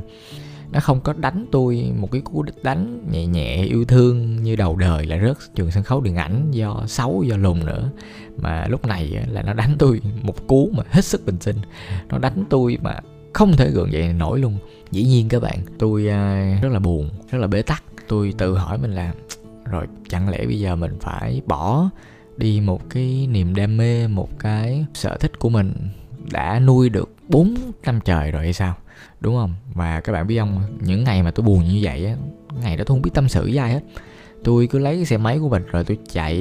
nó 0.71 0.79
không 0.79 1.01
có 1.01 1.13
đánh 1.17 1.45
tôi 1.51 1.91
một 1.95 2.11
cái 2.11 2.21
cú 2.21 2.45
đánh 2.63 3.07
nhẹ 3.11 3.25
nhẹ 3.25 3.63
yêu 3.65 3.85
thương 3.85 4.43
như 4.43 4.55
đầu 4.55 4.75
đời 4.75 5.05
là 5.05 5.19
rớt 5.19 5.37
trường 5.55 5.71
sân 5.71 5.83
khấu 5.83 6.01
điện 6.01 6.15
ảnh 6.15 6.51
do 6.51 6.83
xấu 6.87 7.23
do 7.23 7.37
lùn 7.37 7.65
nữa. 7.65 7.89
Mà 8.37 8.67
lúc 8.67 8.85
này 8.85 9.25
là 9.29 9.41
nó 9.41 9.53
đánh 9.53 9.75
tôi 9.79 10.01
một 10.21 10.47
cú 10.47 10.69
mà 10.73 10.83
hết 10.89 11.05
sức 11.05 11.25
bình 11.25 11.37
sinh. 11.39 11.57
Nó 12.09 12.17
đánh 12.17 12.43
tôi 12.49 12.77
mà 12.81 12.99
không 13.37 13.57
thể 13.57 13.71
gượng 13.71 13.91
dậy 13.91 14.13
nổi 14.13 14.39
luôn. 14.39 14.57
Dĩ 14.91 15.03
nhiên 15.03 15.29
các 15.29 15.41
bạn, 15.41 15.59
tôi 15.79 16.07
à, 16.07 16.59
rất 16.61 16.69
là 16.71 16.79
buồn, 16.79 17.09
rất 17.31 17.37
là 17.37 17.47
bế 17.47 17.61
tắc. 17.61 17.83
Tôi 18.07 18.33
tự 18.37 18.57
hỏi 18.57 18.77
mình 18.77 18.91
là, 18.91 19.13
rồi, 19.65 19.85
chẳng 20.09 20.29
lẽ 20.29 20.45
bây 20.45 20.59
giờ 20.59 20.75
mình 20.75 20.97
phải 20.99 21.41
bỏ 21.45 21.89
đi 22.37 22.61
một 22.61 22.89
cái 22.89 23.27
niềm 23.31 23.55
đam 23.55 23.77
mê, 23.77 24.07
một 24.07 24.39
cái 24.39 24.85
sở 24.93 25.17
thích 25.17 25.39
của 25.39 25.49
mình 25.49 25.73
đã 26.31 26.59
nuôi 26.59 26.89
được 26.89 27.09
4 27.29 27.55
năm 27.85 27.99
trời 28.05 28.31
rồi 28.31 28.43
hay 28.43 28.53
sao? 28.53 28.75
Đúng 29.19 29.35
không? 29.35 29.55
Và 29.73 30.01
các 30.01 30.13
bạn 30.13 30.27
biết 30.27 30.39
không, 30.39 30.61
những 30.81 31.03
ngày 31.03 31.23
mà 31.23 31.31
tôi 31.31 31.45
buồn 31.45 31.63
như 31.63 31.79
vậy 31.81 32.05
á 32.05 32.15
ngày 32.61 32.77
đó 32.77 32.83
tôi 32.87 32.95
không 32.95 33.01
biết 33.01 33.11
tâm 33.13 33.29
sự 33.29 33.41
với 33.41 33.57
ai 33.57 33.73
hết. 33.73 33.81
Tôi 34.43 34.67
cứ 34.67 34.79
lấy 34.79 34.95
cái 34.95 35.05
xe 35.05 35.17
máy 35.17 35.39
của 35.39 35.49
mình 35.49 35.63
rồi 35.71 35.83
tôi 35.83 35.97
chạy 36.11 36.35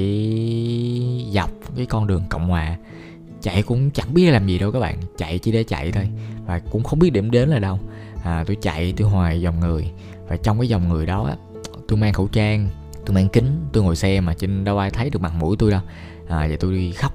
dọc 1.33 1.51
cái 1.75 1.85
con 1.85 2.07
đường 2.07 2.23
cộng 2.29 2.49
hòa 2.49 2.77
chạy 3.41 3.63
cũng 3.63 3.91
chẳng 3.91 4.13
biết 4.13 4.31
làm 4.31 4.47
gì 4.47 4.57
đâu 4.57 4.71
các 4.71 4.79
bạn. 4.79 4.97
Chạy 5.17 5.39
chỉ 5.39 5.51
để 5.51 5.63
chạy 5.63 5.91
thôi. 5.91 6.09
Và 6.45 6.59
cũng 6.59 6.83
không 6.83 6.99
biết 6.99 7.09
điểm 7.09 7.31
đến 7.31 7.49
là 7.49 7.59
đâu. 7.59 7.79
À, 8.23 8.43
tôi 8.47 8.57
chạy 8.61 8.93
tôi 8.97 9.09
hoài 9.09 9.41
dòng 9.41 9.59
người. 9.59 9.91
Và 10.27 10.37
trong 10.37 10.59
cái 10.59 10.69
dòng 10.69 10.89
người 10.89 11.05
đó 11.05 11.25
á 11.25 11.35
tôi 11.87 11.97
mang 11.97 12.13
khẩu 12.13 12.27
trang 12.27 12.69
tôi 13.05 13.15
mang 13.15 13.29
kính 13.29 13.65
tôi 13.73 13.83
ngồi 13.83 13.95
xe 13.95 14.21
mà 14.21 14.33
trên 14.33 14.63
đâu 14.63 14.77
ai 14.77 14.89
thấy 14.89 15.09
được 15.09 15.21
mặt 15.21 15.33
mũi 15.39 15.55
tôi 15.59 15.71
đâu. 15.71 15.81
À, 16.27 16.47
và 16.49 16.55
tôi 16.59 16.73
đi 16.73 16.91
khóc. 16.91 17.13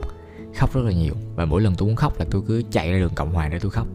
Khóc 0.54 0.74
rất 0.74 0.82
là 0.84 0.92
nhiều. 0.92 1.14
Và 1.34 1.44
mỗi 1.44 1.60
lần 1.60 1.74
tôi 1.74 1.86
muốn 1.86 1.96
khóc 1.96 2.18
là 2.18 2.26
tôi 2.30 2.42
cứ 2.48 2.62
chạy 2.70 2.92
ra 2.92 2.98
đường 2.98 3.14
cộng 3.14 3.32
hòa 3.32 3.48
để 3.48 3.58
tôi 3.58 3.70
khóc. 3.70 3.86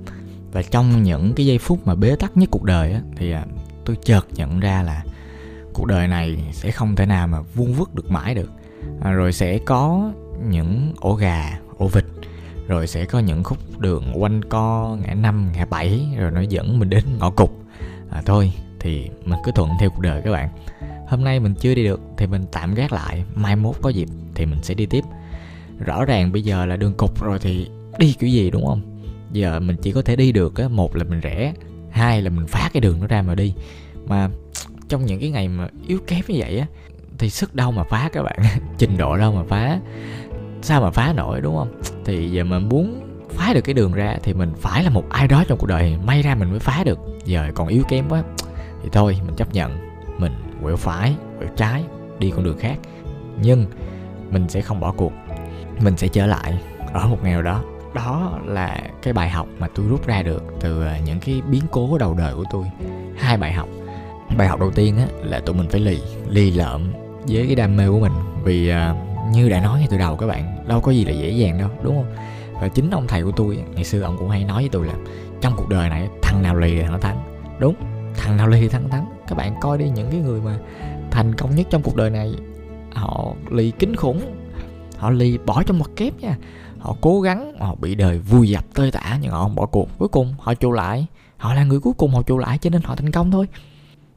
Và 0.51 0.61
trong 0.63 1.03
những 1.03 1.33
cái 1.33 1.45
giây 1.45 1.57
phút 1.57 1.87
mà 1.87 1.95
bế 1.95 2.15
tắc 2.15 2.37
nhất 2.37 2.49
cuộc 2.51 2.63
đời 2.63 2.93
á 2.93 3.01
thì 3.17 3.31
à, 3.31 3.45
tôi 3.85 3.95
chợt 4.03 4.27
nhận 4.35 4.59
ra 4.59 4.83
là 4.83 5.03
cuộc 5.73 5.85
đời 5.85 6.07
này 6.07 6.37
sẽ 6.51 6.71
không 6.71 6.95
thể 6.95 7.05
nào 7.05 7.27
mà 7.27 7.41
vuông 7.41 7.73
vức 7.73 7.95
được 7.95 8.11
mãi 8.11 8.35
được. 8.35 8.51
À, 9.01 9.11
rồi 9.11 9.33
sẽ 9.33 9.57
có 9.57 10.11
những 10.49 10.93
ổ 10.99 11.13
gà 11.13 11.59
ổ 11.77 11.87
vịt. 11.87 12.05
Rồi 12.67 12.87
sẽ 12.87 13.05
có 13.05 13.19
những 13.19 13.43
khúc 13.43 13.79
đường 13.79 14.13
quanh 14.15 14.41
co 14.49 14.97
ngã 15.01 15.13
năm 15.13 15.49
ngã 15.55 15.65
bảy 15.65 16.07
rồi 16.17 16.31
nó 16.31 16.41
dẫn 16.41 16.79
mình 16.79 16.89
đến 16.89 17.03
ngõ 17.19 17.29
cụt. 17.29 17.49
À, 18.11 18.21
thôi 18.25 18.53
thì 18.79 19.09
mình 19.25 19.39
cứ 19.45 19.51
thuận 19.51 19.69
theo 19.79 19.89
cuộc 19.89 20.01
đời 20.01 20.21
các 20.21 20.31
bạn. 20.31 20.49
Hôm 21.07 21.23
nay 21.23 21.39
mình 21.39 21.53
chưa 21.55 21.75
đi 21.75 21.83
được 21.83 21.99
thì 22.17 22.27
mình 22.27 22.45
tạm 22.51 22.73
gác 22.73 22.93
lại. 22.93 23.23
Mai 23.35 23.55
mốt 23.55 23.75
có 23.81 23.89
dịp 23.89 24.07
thì 24.35 24.45
mình 24.45 24.59
sẽ 24.63 24.73
đi 24.73 24.85
tiếp. 24.85 25.03
Rõ 25.79 26.05
ràng 26.05 26.31
bây 26.31 26.41
giờ 26.41 26.65
là 26.65 26.75
đường 26.75 26.93
cục 26.93 27.23
rồi 27.23 27.39
thì 27.39 27.67
đi 27.97 28.15
kiểu 28.19 28.29
gì 28.29 28.51
đúng 28.51 28.65
không? 28.65 28.81
Giờ 29.31 29.59
mình 29.59 29.75
chỉ 29.81 29.91
có 29.91 30.01
thể 30.01 30.15
đi 30.15 30.31
được 30.31 30.57
á 30.57 30.67
một 30.67 30.95
là 30.95 31.03
mình 31.03 31.19
rẻ, 31.23 31.53
hai 31.91 32.21
là 32.21 32.29
mình 32.29 32.47
phá 32.47 32.69
cái 32.73 32.81
đường 32.81 32.99
nó 32.99 33.07
ra 33.07 33.21
mà 33.21 33.35
đi. 33.35 33.53
Mà 34.05 34.29
trong 34.89 35.05
những 35.05 35.19
cái 35.19 35.29
ngày 35.29 35.47
mà 35.47 35.67
yếu 35.87 35.99
kém 36.07 36.21
như 36.27 36.35
vậy 36.37 36.59
á 36.59 36.67
thì 37.17 37.29
sức 37.29 37.55
đâu 37.55 37.71
mà 37.71 37.83
phá 37.83 38.09
các 38.13 38.23
bạn. 38.23 38.39
Trình 38.77 38.97
độ 38.97 39.17
đâu 39.17 39.31
mà 39.33 39.43
phá 39.49 39.79
sao 40.61 40.81
mà 40.81 40.91
phá 40.91 41.13
nổi 41.13 41.41
đúng 41.41 41.55
không? 41.55 41.81
Thì 42.05 42.29
giờ 42.31 42.43
mình 42.43 42.69
muốn 42.69 43.01
phá 43.29 43.53
được 43.53 43.61
cái 43.61 43.73
đường 43.73 43.91
ra 43.91 44.17
thì 44.23 44.33
mình 44.33 44.53
phải 44.57 44.83
là 44.83 44.89
một 44.89 45.09
ai 45.09 45.27
đó 45.27 45.43
trong 45.47 45.57
cuộc 45.57 45.67
đời. 45.67 45.97
May 46.05 46.21
ra 46.21 46.35
mình 46.35 46.49
mới 46.49 46.59
phá 46.59 46.83
được. 46.83 46.99
Giờ 47.25 47.51
còn 47.55 47.67
yếu 47.67 47.83
kém 47.89 48.05
quá. 48.09 48.23
Thì 48.83 48.89
thôi 48.91 49.19
mình 49.25 49.35
chấp 49.35 49.53
nhận. 49.53 49.77
Mình 50.17 50.33
quẹo 50.63 50.75
phải 50.75 51.15
quẹo 51.39 51.49
trái 51.55 51.83
đi 52.19 52.31
con 52.31 52.43
đường 52.43 52.57
khác. 52.57 52.77
Nhưng 53.41 53.65
mình 54.31 54.49
sẽ 54.49 54.61
không 54.61 54.79
bỏ 54.79 54.91
cuộc. 54.91 55.13
Mình 55.81 55.97
sẽ 55.97 56.07
trở 56.07 56.25
lại 56.25 56.59
ở 56.93 57.07
một 57.07 57.17
ngày 57.23 57.33
nào 57.33 57.41
đó. 57.41 57.63
Đó 57.93 58.39
là 58.45 58.81
cái 59.01 59.13
bài 59.13 59.29
học 59.29 59.47
mà 59.59 59.67
tôi 59.75 59.85
rút 59.89 60.07
ra 60.07 60.21
được 60.21 60.43
từ 60.59 60.85
à, 60.85 60.99
những 61.05 61.19
cái 61.19 61.41
biến 61.49 61.61
cố 61.71 61.97
đầu 61.97 62.13
đời 62.13 62.35
của 62.35 62.43
tôi. 62.51 62.63
Hai 63.17 63.37
bài 63.37 63.53
học. 63.53 63.67
Bài 64.37 64.47
học 64.47 64.59
đầu 64.59 64.71
tiên 64.71 64.97
á 64.97 65.05
là 65.23 65.39
tụi 65.39 65.55
mình 65.55 65.69
phải 65.69 65.81
lì 65.81 65.99
lì 66.29 66.51
lợm 66.51 66.93
với 67.27 67.45
cái 67.45 67.55
đam 67.55 67.77
mê 67.77 67.89
của 67.89 67.99
mình. 67.99 68.11
Vì 68.43 68.71
uh, 68.71 68.75
như 69.31 69.49
đã 69.49 69.61
nói 69.61 69.79
ngay 69.79 69.87
từ 69.91 69.97
đầu 69.97 70.17
các 70.17 70.27
bạn, 70.27 70.67
đâu 70.67 70.81
có 70.81 70.91
gì 70.91 71.05
là 71.05 71.11
dễ 71.11 71.29
dàng 71.29 71.57
đâu, 71.57 71.69
đúng 71.83 71.95
không? 71.95 72.15
Và 72.61 72.67
chính 72.67 72.91
ông 72.91 73.07
thầy 73.07 73.23
của 73.23 73.31
tôi, 73.31 73.59
ngày 73.75 73.83
xưa 73.83 74.01
ông 74.01 74.17
cũng 74.17 74.29
hay 74.29 74.43
nói 74.43 74.61
với 74.61 74.69
tôi 74.69 74.87
là 74.87 74.93
trong 75.41 75.53
cuộc 75.57 75.69
đời 75.69 75.89
này, 75.89 76.07
thằng 76.21 76.41
nào 76.41 76.55
lì 76.55 76.81
thì 76.81 76.83
nó 76.83 76.97
thắng. 76.97 77.17
Đúng, 77.59 77.75
thằng 78.17 78.37
nào 78.37 78.47
lì 78.47 78.61
thì 78.61 78.67
thắng 78.67 78.89
thắng. 78.89 79.05
Các 79.27 79.35
bạn 79.35 79.55
coi 79.61 79.77
đi, 79.77 79.89
những 79.89 80.11
cái 80.11 80.19
người 80.19 80.41
mà 80.41 80.57
thành 81.11 81.35
công 81.35 81.55
nhất 81.55 81.67
trong 81.69 81.81
cuộc 81.81 81.95
đời 81.95 82.09
này, 82.09 82.35
họ 82.93 83.33
lì 83.51 83.71
kinh 83.79 83.95
khủng, 83.95 84.21
họ 84.97 85.09
lì 85.09 85.37
bỏ 85.45 85.63
trong 85.63 85.79
một 85.79 85.95
kép 85.95 86.19
nha. 86.19 86.37
Họ 86.79 86.95
cố 87.01 87.21
gắng, 87.21 87.53
họ 87.59 87.75
bị 87.75 87.95
đời 87.95 88.19
vui 88.19 88.49
dập 88.49 88.65
tơi 88.73 88.91
tả, 88.91 89.17
nhưng 89.21 89.31
họ 89.31 89.43
không 89.43 89.55
bỏ 89.55 89.65
cuộc. 89.65 89.89
Cuối 89.97 90.07
cùng, 90.07 90.35
họ 90.39 90.53
trụ 90.53 90.71
lại. 90.71 91.05
Họ 91.37 91.53
là 91.53 91.63
người 91.63 91.79
cuối 91.79 91.93
cùng 91.97 92.13
họ 92.13 92.21
trụ 92.21 92.37
lại, 92.37 92.57
cho 92.57 92.69
nên 92.69 92.81
họ 92.81 92.95
thành 92.95 93.11
công 93.11 93.31
thôi. 93.31 93.47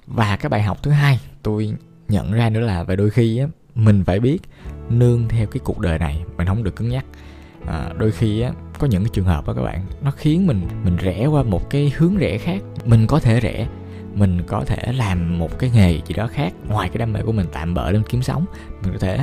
Và 0.06 0.36
cái 0.36 0.50
bài 0.50 0.62
học 0.62 0.78
thứ 0.82 0.90
hai 0.90 1.20
tôi 1.42 1.74
nhận 2.08 2.32
ra 2.32 2.50
nữa 2.50 2.60
là 2.60 2.82
về 2.82 2.96
đôi 2.96 3.10
khi 3.10 3.38
á, 3.38 3.46
mình 3.74 4.04
phải 4.04 4.20
biết 4.20 4.38
nương 4.90 5.28
theo 5.28 5.46
cái 5.46 5.60
cuộc 5.64 5.78
đời 5.78 5.98
này 5.98 6.24
mình 6.36 6.46
không 6.46 6.64
được 6.64 6.76
cứng 6.76 6.88
nhắc. 6.88 7.04
À, 7.66 7.90
đôi 7.98 8.10
khi 8.10 8.40
á 8.40 8.50
có 8.78 8.86
những 8.86 9.02
cái 9.02 9.10
trường 9.12 9.24
hợp 9.24 9.46
đó 9.46 9.52
các 9.52 9.62
bạn 9.62 9.84
nó 10.02 10.10
khiến 10.10 10.46
mình 10.46 10.66
mình 10.84 10.96
rẽ 10.96 11.26
qua 11.26 11.42
một 11.42 11.70
cái 11.70 11.92
hướng 11.96 12.16
rẽ 12.16 12.38
khác. 12.38 12.62
Mình 12.84 13.06
có 13.06 13.20
thể 13.20 13.40
rẽ 13.40 13.66
mình 14.14 14.42
có 14.46 14.64
thể 14.66 14.92
làm 14.92 15.38
một 15.38 15.58
cái 15.58 15.70
nghề 15.74 16.00
gì 16.06 16.14
đó 16.14 16.26
khác 16.26 16.52
ngoài 16.68 16.88
cái 16.88 16.98
đam 16.98 17.12
mê 17.12 17.20
của 17.22 17.32
mình 17.32 17.46
tạm 17.52 17.74
bỡ 17.74 17.90
lên 17.90 18.02
kiếm 18.08 18.22
sống. 18.22 18.44
Mình 18.82 18.92
có 18.92 18.98
thể 18.98 19.20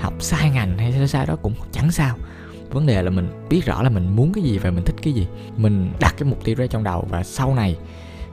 học 0.00 0.14
sai 0.18 0.50
ngành 0.50 0.78
hay 0.78 0.92
sai 0.92 1.08
sai 1.08 1.26
đó 1.26 1.36
cũng 1.36 1.54
chẳng 1.72 1.90
sao. 1.90 2.16
Vấn 2.70 2.86
đề 2.86 3.02
là 3.02 3.10
mình 3.10 3.28
biết 3.50 3.64
rõ 3.64 3.82
là 3.82 3.90
mình 3.90 4.16
muốn 4.16 4.32
cái 4.32 4.44
gì 4.44 4.58
và 4.58 4.70
mình 4.70 4.84
thích 4.84 4.96
cái 5.02 5.12
gì. 5.12 5.26
Mình 5.56 5.90
đặt 6.00 6.14
cái 6.18 6.28
mục 6.28 6.44
tiêu 6.44 6.54
ra 6.58 6.66
trong 6.66 6.84
đầu 6.84 7.06
và 7.10 7.22
sau 7.22 7.54
này 7.54 7.76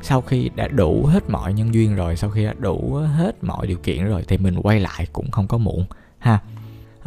sau 0.01 0.21
khi 0.21 0.49
đã 0.55 0.67
đủ 0.67 1.05
hết 1.05 1.29
mọi 1.29 1.53
nhân 1.53 1.73
duyên 1.73 1.95
rồi 1.95 2.15
sau 2.15 2.29
khi 2.29 2.45
đã 2.45 2.53
đủ 2.59 2.93
hết 2.93 3.43
mọi 3.43 3.67
điều 3.67 3.77
kiện 3.77 4.05
rồi 4.05 4.23
thì 4.27 4.37
mình 4.37 4.55
quay 4.61 4.79
lại 4.79 5.07
cũng 5.13 5.31
không 5.31 5.47
có 5.47 5.57
muộn 5.57 5.85
ha 6.19 6.39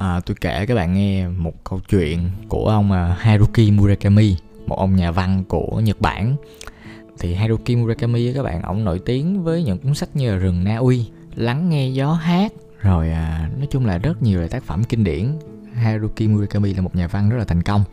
à, 0.01 0.21
tôi 0.27 0.37
kể 0.41 0.67
các 0.67 0.75
bạn 0.75 0.95
nghe 0.95 1.29
một 1.29 1.65
câu 1.65 1.81
chuyện 1.89 2.31
của 2.49 2.69
ông 2.69 2.93
à, 2.93 3.17
Haruki 3.19 3.73
Murakami 3.73 4.37
một 4.67 4.79
ông 4.79 4.97
nhà 4.97 5.11
văn 5.11 5.45
của 5.49 5.81
Nhật 5.81 6.01
Bản. 6.01 6.37
Thì 7.19 7.35
Haruki 7.35 7.71
Murakami 7.77 8.33
các 8.33 8.43
bạn 8.43 8.63
ông 8.63 8.85
nổi 8.85 9.01
tiếng 9.07 9.43
với 9.43 9.65
những 9.65 9.79
cuốn 9.79 9.95
sách 9.95 10.09
như 10.15 10.31
là 10.31 10.37
rừng 10.37 10.65
Na 10.65 10.77
Uy 10.77 11.07
lắng 11.35 11.71
nghe 11.71 11.89
gió 11.89 12.13
hát 12.13 12.53
rồi 12.81 13.11
à, 13.11 13.51
nói 13.59 13.67
chung 13.71 13.87
là 13.87 13.99
rất 13.99 14.23
nhiều 14.23 14.49
tác 14.49 14.63
phẩm 14.63 14.85
kinh 14.85 15.05
điển. 15.05 15.33
Haruki 15.75 16.21
Murakami 16.21 16.75
là 16.75 16.81
một 16.81 16.97
nhà 16.97 17.07
văn 17.07 17.31
rất 17.31 17.37
là 17.37 17.45
thành 17.45 17.63
công. 17.63 17.85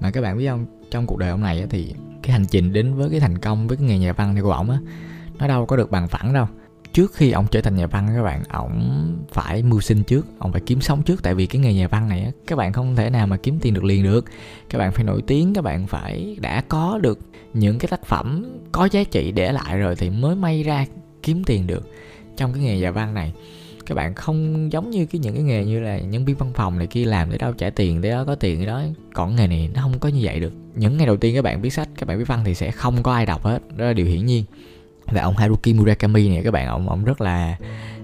Mà 0.00 0.10
các 0.10 0.20
bạn 0.20 0.38
biết 0.38 0.48
không 0.48 0.66
trong 0.90 1.06
cuộc 1.06 1.18
đời 1.18 1.30
ông 1.30 1.40
này 1.40 1.66
thì 1.70 1.94
cái 2.22 2.32
hành 2.32 2.46
trình 2.46 2.72
đến 2.72 2.94
với 2.94 3.10
cái 3.10 3.20
thành 3.20 3.38
công 3.38 3.68
với 3.68 3.76
cái 3.76 3.86
nghề 3.86 3.98
nhà 3.98 4.12
văn 4.12 4.34
này 4.34 4.42
của 4.42 4.52
ông 4.52 4.70
á 4.70 4.78
nó 5.38 5.48
đâu 5.48 5.66
có 5.66 5.76
được 5.76 5.90
bằng 5.90 6.08
phẳng 6.08 6.32
đâu 6.32 6.46
trước 6.92 7.14
khi 7.14 7.30
ông 7.30 7.46
trở 7.50 7.60
thành 7.60 7.76
nhà 7.76 7.86
văn 7.86 8.08
các 8.16 8.22
bạn, 8.22 8.42
ổng 8.52 9.16
phải 9.32 9.62
mưu 9.62 9.80
sinh 9.80 10.02
trước 10.02 10.26
ông 10.38 10.52
phải 10.52 10.62
kiếm 10.66 10.80
sống 10.80 11.02
trước. 11.02 11.22
Tại 11.22 11.34
vì 11.34 11.46
cái 11.46 11.60
nghề 11.60 11.74
nhà 11.74 11.88
văn 11.88 12.08
này 12.08 12.22
á, 12.22 12.30
các 12.46 12.56
bạn 12.56 12.72
không 12.72 12.96
thể 12.96 13.10
nào 13.10 13.26
mà 13.26 13.36
kiếm 13.36 13.58
tiền 13.60 13.74
được 13.74 13.84
liền 13.84 14.02
được. 14.02 14.24
Các 14.70 14.78
bạn 14.78 14.92
phải 14.92 15.04
nổi 15.04 15.22
tiếng, 15.26 15.54
các 15.54 15.64
bạn 15.64 15.86
phải 15.86 16.36
đã 16.40 16.62
có 16.68 16.98
được 17.02 17.18
những 17.54 17.78
cái 17.78 17.88
tác 17.88 18.04
phẩm 18.06 18.58
có 18.72 18.88
giá 18.92 19.04
trị 19.04 19.32
để 19.32 19.52
lại 19.52 19.78
rồi 19.78 19.96
thì 19.96 20.10
mới 20.10 20.36
may 20.36 20.62
ra 20.62 20.86
kiếm 21.22 21.44
tiền 21.44 21.66
được 21.66 21.88
trong 22.36 22.52
cái 22.52 22.62
nghề 22.62 22.78
nhà 22.78 22.90
văn 22.90 23.14
này. 23.14 23.32
Các 23.86 23.94
bạn 23.94 24.14
không 24.14 24.68
giống 24.72 24.90
như 24.90 25.06
cái 25.06 25.18
những 25.18 25.34
cái 25.34 25.42
nghề 25.42 25.64
như 25.64 25.80
là 25.80 25.98
nhân 25.98 26.24
viên 26.24 26.36
văn 26.36 26.50
phòng 26.54 26.78
này 26.78 26.86
kia 26.86 27.04
làm 27.04 27.30
để 27.30 27.38
đâu 27.38 27.52
trả 27.52 27.70
tiền, 27.70 28.00
để 28.00 28.10
đó 28.10 28.24
có 28.24 28.34
tiền, 28.34 28.60
để 28.60 28.66
đó. 28.66 28.82
Còn 29.14 29.36
nghề 29.36 29.46
này 29.46 29.70
nó 29.74 29.82
không 29.82 29.98
có 29.98 30.08
như 30.08 30.20
vậy 30.22 30.40
được. 30.40 30.52
Những 30.74 30.96
ngày 30.96 31.06
đầu 31.06 31.16
tiên 31.16 31.34
các 31.34 31.42
bạn 31.42 31.62
viết 31.62 31.72
sách, 31.72 31.88
các 31.98 32.08
bạn 32.08 32.18
viết 32.18 32.24
văn 32.26 32.42
thì 32.44 32.54
sẽ 32.54 32.70
không 32.70 33.02
có 33.02 33.12
ai 33.14 33.26
đọc 33.26 33.42
hết, 33.42 33.76
đó 33.76 33.84
là 33.84 33.92
điều 33.92 34.06
hiển 34.06 34.26
nhiên 34.26 34.44
và 35.06 35.22
ông 35.22 35.36
Haruki 35.36 35.74
Murakami 35.74 36.28
này 36.28 36.42
các 36.44 36.50
bạn 36.50 36.66
ông 36.68 36.88
ông 36.88 37.04
rất 37.04 37.20
là 37.20 37.56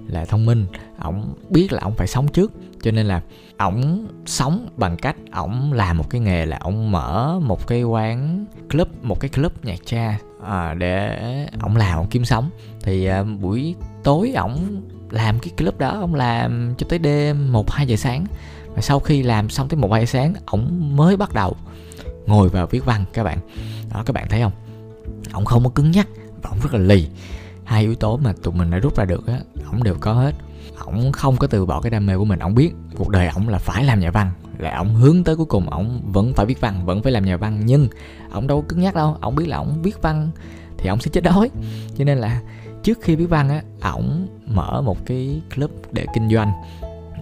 là 0.07 0.25
thông 0.25 0.47
minh. 0.47 0.67
Ông 0.99 1.35
biết 1.51 1.73
là 1.73 1.81
ông 1.83 1.95
phải 1.95 2.07
sống 2.07 2.29
trước. 2.29 2.53
Cho 2.83 2.91
nên 2.91 3.07
là 3.07 3.23
ổng 3.59 4.07
sống 4.27 4.69
bằng 4.77 4.97
cách 4.97 5.17
ổng 5.33 5.73
làm 5.73 5.99
một 5.99 6.11
cái 6.11 6.21
nghề 6.21 6.47
là 6.47 6.59
ổng 6.61 6.93
mở 6.93 7.41
một 7.43 7.67
cái 7.67 7.83
quán 7.83 8.45
club 8.71 8.89
một 9.03 9.21
cái 9.21 9.29
club 9.29 9.53
nhạc 9.63 9.79
cha 9.85 10.19
à, 10.45 10.75
để 10.75 11.19
ổng 11.63 11.77
làm 11.77 11.99
ổng 11.99 12.07
kiếm 12.11 12.25
sống. 12.25 12.51
Thì 12.83 13.07
à, 13.07 13.23
buổi 13.23 13.75
tối 14.05 14.33
ổng 14.37 14.83
làm 15.11 15.39
cái 15.39 15.53
club 15.57 15.79
đó 15.79 15.99
ông 16.01 16.15
làm 16.15 16.75
cho 16.79 16.87
tới 16.89 16.99
đêm 16.99 17.53
một 17.53 17.71
hai 17.71 17.87
giờ 17.87 17.97
sáng. 17.97 18.27
Và 18.75 18.81
sau 18.81 19.01
khi 19.01 19.23
làm 19.23 19.51
xong 19.51 19.69
tới 19.69 19.81
một 19.81 19.93
hai 19.93 20.07
giờ 20.07 20.07
sáng 20.07 20.35
ổng 20.47 20.97
mới 20.97 21.17
bắt 21.17 21.35
đầu 21.35 21.57
ngồi 22.27 22.49
vào 22.49 22.67
viết 22.67 22.85
văn 22.85 23.05
các 23.13 23.25
bạn. 23.25 23.39
Đó 23.95 24.03
các 24.07 24.13
bạn 24.13 24.27
thấy 24.29 24.41
không? 24.41 24.53
Ổng 25.33 25.45
không 25.45 25.65
có 25.65 25.71
cứng 25.71 25.91
nhắc 25.91 26.09
và 26.43 26.51
ổng 26.51 26.59
rất 26.63 26.75
là 26.75 26.81
lì. 26.81 27.09
Hai 27.65 27.83
yếu 27.83 27.95
tố 27.95 28.17
mà 28.17 28.33
tụi 28.43 28.55
mình 28.55 28.71
đã 28.71 28.79
rút 28.79 28.97
ra 28.97 29.05
được 29.05 29.27
á, 29.27 29.41
ổng 29.73 29.83
đều 29.83 29.95
có 30.01 30.13
hết. 30.13 30.35
Ổng 30.79 31.13
không 31.13 31.37
có 31.37 31.47
từ 31.47 31.67
bỏ 31.67 31.81
cái 31.81 31.91
đam 31.91 32.07
mê 32.07 32.17
của 32.17 32.25
mình, 32.25 32.39
ổng 32.39 32.55
biết 32.55 32.73
cuộc 32.97 33.09
đời 33.09 33.29
ổng 33.29 33.49
là 33.49 33.59
phải 33.59 33.85
làm 33.85 34.01
nhà 34.01 34.11
văn, 34.11 34.33
là 34.59 34.79
ổng 34.79 34.95
hướng 34.95 35.25
tới 35.25 35.37
cuối 35.37 35.47
cùng 35.47 35.71
ổng 35.71 36.01
vẫn 36.13 36.33
phải 36.35 36.47
viết 36.47 36.61
văn, 36.61 36.87
vẫn 36.87 37.03
phải 37.03 37.13
làm 37.13 37.25
nhà 37.25 37.37
văn. 37.37 37.61
Nhưng 37.65 37.89
ổng 38.33 38.47
đâu 38.47 38.61
có 38.61 38.69
cứng 38.69 38.81
nhắc 38.81 38.95
đâu, 38.95 39.17
ổng 39.21 39.35
biết 39.35 39.49
là 39.49 39.57
ổng 39.57 39.83
viết 39.83 40.03
văn 40.03 40.31
thì 40.79 40.89
ổng 40.89 41.01
sẽ 41.01 41.11
chết 41.11 41.25
đói. 41.25 41.51
Cho 41.99 42.05
nên 42.05 42.19
là 42.19 42.43
trước 42.83 42.99
khi 43.03 43.17
viết 43.17 43.27
văn 43.27 43.49
á, 43.49 43.63
ổng 43.93 44.29
mở 44.47 44.83
một 44.83 45.07
cái 45.07 45.41
club 45.55 45.71
để 45.93 46.07
kinh 46.15 46.31
doanh, 46.31 46.53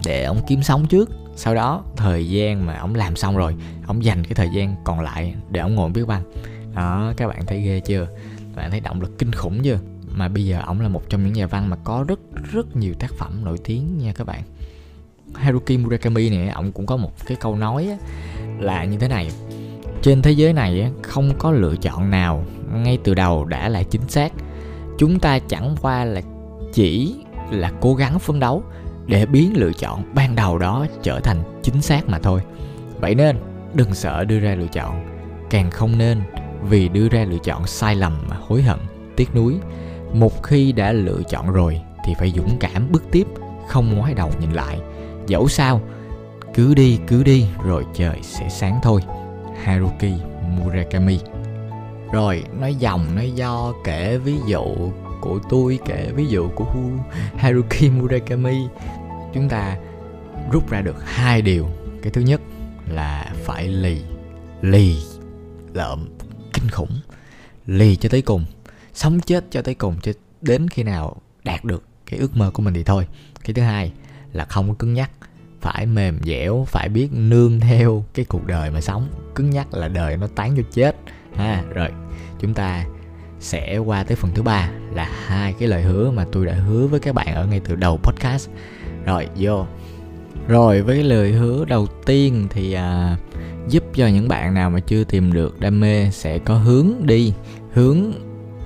để 0.05 0.23
ổng 0.23 0.39
kiếm 0.47 0.63
sống 0.63 0.87
trước. 0.87 1.09
Sau 1.35 1.55
đó, 1.55 1.83
thời 1.95 2.29
gian 2.29 2.65
mà 2.65 2.77
ổng 2.77 2.95
làm 2.95 3.15
xong 3.15 3.37
rồi, 3.37 3.55
ổng 3.87 4.03
dành 4.03 4.23
cái 4.23 4.33
thời 4.33 4.49
gian 4.55 4.75
còn 4.83 4.99
lại 4.99 5.35
để 5.49 5.59
ổng 5.59 5.75
ngồi 5.75 5.89
viết 5.89 6.03
văn. 6.03 6.21
Đó, 6.75 7.13
các 7.17 7.27
bạn 7.27 7.45
thấy 7.45 7.61
ghê 7.61 7.79
chưa? 7.79 8.07
Bạn 8.57 8.71
thấy 8.71 8.79
động 8.79 9.01
lực 9.01 9.17
kinh 9.17 9.31
khủng 9.31 9.63
chưa? 9.63 9.79
Mà 10.11 10.27
bây 10.27 10.45
giờ 10.45 10.61
ổng 10.65 10.81
là 10.81 10.87
một 10.87 11.09
trong 11.09 11.23
những 11.23 11.33
nhà 11.33 11.47
văn 11.47 11.69
mà 11.69 11.77
có 11.83 12.05
rất 12.07 12.19
rất 12.51 12.75
nhiều 12.75 12.93
tác 12.99 13.13
phẩm 13.13 13.45
nổi 13.45 13.57
tiếng 13.63 13.97
nha 13.97 14.13
các 14.15 14.27
bạn. 14.27 14.43
Haruki 15.33 15.79
Murakami 15.79 16.29
này 16.29 16.49
ổng 16.49 16.71
cũng 16.71 16.85
có 16.85 16.97
một 16.97 17.11
cái 17.25 17.37
câu 17.41 17.55
nói 17.55 17.87
á, 17.87 17.97
là 18.59 18.85
như 18.85 18.97
thế 18.97 19.07
này. 19.07 19.31
Trên 20.01 20.21
thế 20.21 20.31
giới 20.31 20.53
này 20.53 20.81
á, 20.81 20.89
không 21.01 21.31
có 21.37 21.51
lựa 21.51 21.75
chọn 21.75 22.09
nào 22.09 22.45
ngay 22.73 22.97
từ 23.03 23.13
đầu 23.13 23.45
đã 23.45 23.69
là 23.69 23.83
chính 23.83 24.09
xác. 24.09 24.33
Chúng 24.97 25.19
ta 25.19 25.39
chẳng 25.39 25.75
qua 25.81 26.05
là 26.05 26.21
chỉ 26.73 27.15
là 27.51 27.71
cố 27.81 27.95
gắng 27.95 28.19
phấn 28.19 28.39
đấu 28.39 28.63
để 29.07 29.25
biến 29.25 29.57
lựa 29.57 29.71
chọn 29.73 30.03
ban 30.15 30.35
đầu 30.35 30.57
đó 30.57 30.85
trở 31.03 31.19
thành 31.19 31.43
chính 31.63 31.81
xác 31.81 32.09
mà 32.09 32.19
thôi. 32.19 32.41
Vậy 33.01 33.15
nên 33.15 33.37
đừng 33.73 33.93
sợ 33.93 34.23
đưa 34.23 34.39
ra 34.39 34.55
lựa 34.55 34.67
chọn. 34.67 35.05
Càng 35.49 35.71
không 35.71 35.97
nên 35.97 36.21
vì 36.63 36.89
đưa 36.89 37.09
ra 37.09 37.25
lựa 37.29 37.37
chọn 37.43 37.67
sai 37.67 37.95
lầm 37.95 38.25
mà 38.29 38.35
hối 38.47 38.61
hận, 38.61 38.79
tiếc 39.15 39.35
nuối. 39.35 39.55
Một 40.13 40.43
khi 40.43 40.71
đã 40.71 40.91
lựa 40.91 41.19
chọn 41.29 41.51
rồi 41.51 41.81
thì 42.05 42.13
phải 42.19 42.33
dũng 42.35 42.57
cảm, 42.59 42.91
bước 42.91 43.03
tiếp, 43.11 43.27
không 43.67 43.93
ngoái 43.97 44.13
đầu 44.13 44.31
nhìn 44.39 44.51
lại. 44.51 44.79
Dẫu 45.27 45.47
sao, 45.47 45.81
cứ 46.53 46.73
đi 46.73 46.99
cứ 47.07 47.23
đi, 47.23 47.47
rồi 47.63 47.85
trời 47.93 48.19
sẽ 48.21 48.49
sáng 48.49 48.79
thôi. 48.83 49.01
Haruki 49.63 50.13
murakami. 50.57 51.19
Rồi, 52.11 52.43
nói 52.59 52.75
dòng, 52.75 53.15
nói 53.15 53.31
do, 53.31 53.73
kể 53.83 54.17
ví 54.17 54.35
dụ 54.47 54.63
của 55.21 55.39
tôi, 55.49 55.79
kể 55.85 56.11
ví 56.15 56.25
dụ 56.25 56.49
của 56.55 56.65
haruki 57.37 57.91
murakami. 57.99 58.67
Chúng 59.33 59.49
ta 59.49 59.77
rút 60.51 60.69
ra 60.69 60.81
được 60.81 61.05
hai 61.05 61.41
điều. 61.41 61.67
Cái 62.01 62.11
thứ 62.11 62.21
nhất 62.21 62.41
là 62.89 63.31
phải 63.43 63.67
lì 63.67 64.01
lì 64.61 64.95
lợm 65.73 66.07
kinh 66.59 66.69
khủng 66.69 66.99
lì 67.65 67.95
cho 67.95 68.09
tới 68.09 68.21
cùng 68.21 68.45
sống 68.93 69.19
chết 69.19 69.45
cho 69.51 69.61
tới 69.61 69.73
cùng 69.73 69.95
cho 70.01 70.11
đến 70.41 70.69
khi 70.69 70.83
nào 70.83 71.21
đạt 71.43 71.63
được 71.63 71.83
cái 72.05 72.19
ước 72.19 72.37
mơ 72.37 72.51
của 72.53 72.61
mình 72.61 72.73
thì 72.73 72.83
thôi. 72.83 73.07
Cái 73.43 73.53
thứ 73.53 73.61
hai 73.61 73.91
là 74.33 74.45
không 74.45 74.69
có 74.69 74.75
cứng 74.79 74.93
nhắc 74.93 75.11
phải 75.61 75.85
mềm 75.85 76.19
dẻo 76.23 76.65
phải 76.67 76.89
biết 76.89 77.09
nương 77.11 77.59
theo 77.59 78.05
cái 78.13 78.25
cuộc 78.25 78.45
đời 78.45 78.71
mà 78.71 78.81
sống. 78.81 79.07
Cứng 79.35 79.49
nhắc 79.49 79.73
là 79.73 79.87
đời 79.87 80.17
nó 80.17 80.27
tán 80.27 80.53
cho 80.57 80.63
chết. 80.71 80.95
Ha 81.35 81.63
rồi 81.73 81.89
chúng 82.39 82.53
ta 82.53 82.85
sẽ 83.39 83.77
qua 83.77 84.03
tới 84.03 84.15
phần 84.15 84.31
thứ 84.35 84.43
ba 84.43 84.71
là 84.93 85.11
hai 85.25 85.53
cái 85.59 85.67
lời 85.67 85.83
hứa 85.83 86.11
mà 86.11 86.25
tôi 86.31 86.45
đã 86.45 86.53
hứa 86.53 86.87
với 86.87 86.99
các 86.99 87.15
bạn 87.15 87.35
ở 87.35 87.45
ngay 87.45 87.59
từ 87.59 87.75
đầu 87.75 87.97
podcast. 87.97 88.49
Rồi 89.05 89.27
vô. 89.35 89.65
Rồi 90.47 90.81
với 90.81 91.03
lời 91.03 91.31
hứa 91.31 91.65
đầu 91.65 91.87
tiên 92.05 92.47
thì 92.49 92.73
à, 92.73 93.17
giúp 93.69 93.83
cho 93.93 94.07
những 94.07 94.27
bạn 94.27 94.53
nào 94.53 94.69
mà 94.69 94.79
chưa 94.79 95.03
tìm 95.03 95.33
được 95.33 95.59
đam 95.59 95.79
mê 95.79 96.11
sẽ 96.11 96.39
có 96.39 96.57
hướng 96.57 96.91
đi 97.01 97.33
hướng 97.73 97.97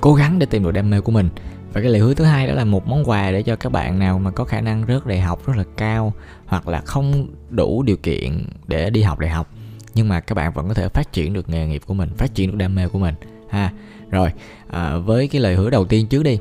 cố 0.01 0.13
gắng 0.13 0.39
để 0.39 0.45
tìm 0.45 0.63
được 0.63 0.71
đam 0.71 0.89
mê 0.89 1.01
của 1.01 1.11
mình. 1.11 1.29
Và 1.73 1.81
cái 1.81 1.89
lời 1.89 1.99
hứa 1.99 2.13
thứ 2.13 2.23
hai 2.23 2.47
đó 2.47 2.53
là 2.53 2.65
một 2.65 2.87
món 2.87 3.09
quà 3.09 3.31
để 3.31 3.43
cho 3.43 3.55
các 3.55 3.71
bạn 3.71 3.99
nào 3.99 4.19
mà 4.19 4.31
có 4.31 4.43
khả 4.43 4.61
năng 4.61 4.85
rớt 4.87 5.05
đại 5.05 5.19
học 5.19 5.47
rất 5.47 5.57
là 5.57 5.63
cao 5.77 6.13
hoặc 6.45 6.67
là 6.67 6.81
không 6.81 7.27
đủ 7.49 7.83
điều 7.83 7.97
kiện 7.97 8.45
để 8.67 8.89
đi 8.89 9.01
học 9.01 9.19
đại 9.19 9.29
học 9.29 9.47
nhưng 9.93 10.07
mà 10.07 10.19
các 10.19 10.35
bạn 10.35 10.53
vẫn 10.53 10.67
có 10.67 10.73
thể 10.73 10.87
phát 10.87 11.13
triển 11.13 11.33
được 11.33 11.49
nghề 11.49 11.67
nghiệp 11.67 11.81
của 11.85 11.93
mình 11.93 12.09
phát 12.17 12.35
triển 12.35 12.51
được 12.51 12.57
đam 12.57 12.75
mê 12.75 12.87
của 12.87 12.99
mình 12.99 13.15
ha. 13.49 13.71
Rồi 14.09 14.31
à, 14.67 14.97
với 14.97 15.27
cái 15.27 15.41
lời 15.41 15.55
hứa 15.55 15.69
đầu 15.69 15.85
tiên 15.85 16.07
trước 16.07 16.23
đi 16.23 16.39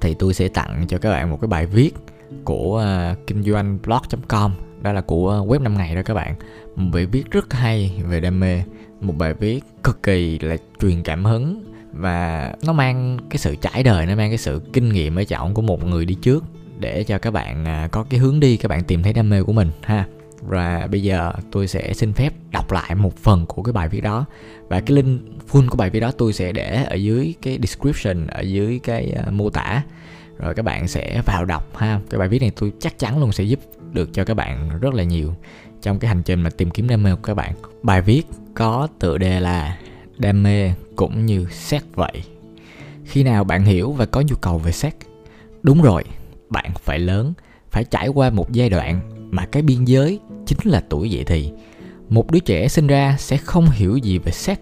thì 0.00 0.14
tôi 0.14 0.34
sẽ 0.34 0.48
tặng 0.48 0.84
cho 0.88 0.98
các 0.98 1.10
bạn 1.10 1.30
một 1.30 1.38
cái 1.40 1.48
bài 1.48 1.66
viết 1.66 1.94
của 2.44 2.84
uh, 3.12 3.26
kinh 3.26 3.42
doanh 3.42 3.78
blog 3.82 4.02
com 4.28 4.52
đó 4.82 4.92
là 4.92 5.00
của 5.00 5.28
ờ, 5.28 5.44
web 5.46 5.62
5 5.62 5.74
ngày 5.74 5.94
đó 5.94 6.02
các 6.04 6.14
bạn. 6.14 6.34
Một 6.76 6.90
bài 6.92 7.06
viết 7.06 7.30
rất 7.30 7.52
hay 7.52 8.02
về 8.08 8.20
đam 8.20 8.40
mê. 8.40 8.62
Một 9.00 9.14
bài 9.18 9.34
viết 9.34 9.64
cực 9.82 10.02
kỳ 10.02 10.38
là 10.38 10.56
truyền 10.80 11.02
cảm 11.02 11.24
hứng 11.24 11.64
và 11.92 12.52
nó 12.62 12.72
mang 12.72 13.18
cái 13.30 13.38
sự 13.38 13.56
trải 13.56 13.82
đời, 13.82 14.06
nó 14.06 14.14
mang 14.14 14.30
cái 14.30 14.38
sự 14.38 14.60
kinh 14.72 14.88
nghiệm 14.88 15.18
ở 15.18 15.24
trọng 15.24 15.54
của 15.54 15.62
một 15.62 15.84
người 15.84 16.04
đi 16.04 16.14
trước 16.14 16.44
để 16.78 17.04
cho 17.04 17.18
các 17.18 17.30
bạn 17.30 17.64
à, 17.64 17.88
có 17.92 18.04
cái 18.10 18.20
hướng 18.20 18.40
đi, 18.40 18.56
các 18.56 18.68
bạn 18.68 18.84
tìm 18.84 19.02
thấy 19.02 19.12
đam 19.12 19.30
mê 19.30 19.42
của 19.42 19.52
mình, 19.52 19.70
ha. 19.82 20.06
Và 20.42 20.88
bây 20.90 21.02
giờ 21.02 21.32
tôi 21.52 21.68
sẽ 21.68 21.92
xin 21.94 22.12
phép 22.12 22.32
đọc 22.52 22.72
lại 22.72 22.94
một 22.94 23.16
phần 23.16 23.46
của 23.46 23.62
cái 23.62 23.72
bài 23.72 23.88
viết 23.88 24.00
đó. 24.00 24.24
Và 24.68 24.80
cái 24.80 24.96
link 24.96 25.20
full 25.50 25.68
của 25.68 25.76
bài 25.76 25.90
viết 25.90 26.00
đó 26.00 26.12
tôi 26.18 26.32
sẽ 26.32 26.52
để 26.52 26.84
ở 26.84 26.94
dưới 26.94 27.34
cái 27.42 27.58
description, 27.62 28.26
ở 28.26 28.40
dưới 28.40 28.78
cái 28.78 29.10
ờ, 29.10 29.30
mô 29.30 29.50
tả. 29.50 29.82
Rồi 30.38 30.54
các 30.54 30.64
bạn 30.64 30.88
sẽ 30.88 31.22
vào 31.26 31.44
đọc, 31.44 31.76
ha. 31.76 32.00
Cái 32.10 32.18
bài 32.18 32.28
viết 32.28 32.38
này 32.42 32.50
tôi 32.56 32.72
chắc 32.80 32.98
chắn 32.98 33.18
luôn 33.18 33.32
sẽ 33.32 33.44
giúp 33.44 33.60
được 33.92 34.14
cho 34.14 34.24
các 34.24 34.34
bạn 34.34 34.78
rất 34.80 34.94
là 34.94 35.02
nhiều. 35.02 35.34
Trong 35.82 35.98
cái 35.98 36.08
hành 36.08 36.22
trình 36.22 36.42
mà 36.42 36.50
tìm 36.50 36.70
kiếm 36.70 36.88
đam 36.88 37.02
mê 37.02 37.14
của 37.14 37.22
các 37.22 37.34
bạn, 37.34 37.54
bài 37.82 38.02
viết 38.02 38.26
có 38.54 38.88
tựa 38.98 39.18
đề 39.18 39.40
là 39.40 39.78
đam 40.18 40.42
mê 40.42 40.72
cũng 40.96 41.26
như 41.26 41.46
sex 41.50 41.82
vậy. 41.94 42.22
Khi 43.04 43.22
nào 43.22 43.44
bạn 43.44 43.64
hiểu 43.64 43.92
và 43.92 44.06
có 44.06 44.20
nhu 44.20 44.36
cầu 44.36 44.58
về 44.58 44.72
sex 44.72 44.92
đúng 45.62 45.82
rồi, 45.82 46.04
bạn 46.50 46.70
phải 46.84 46.98
lớn, 46.98 47.32
phải 47.70 47.84
trải 47.84 48.08
qua 48.08 48.30
một 48.30 48.52
giai 48.52 48.70
đoạn 48.70 49.00
mà 49.30 49.46
cái 49.46 49.62
biên 49.62 49.84
giới 49.84 50.20
chính 50.46 50.58
là 50.64 50.82
tuổi 50.88 51.10
dậy 51.10 51.24
thì. 51.24 51.52
Một 52.08 52.30
đứa 52.30 52.38
trẻ 52.38 52.68
sinh 52.68 52.86
ra 52.86 53.16
sẽ 53.18 53.36
không 53.36 53.70
hiểu 53.70 53.96
gì 53.96 54.18
về 54.18 54.32
sex 54.32 54.58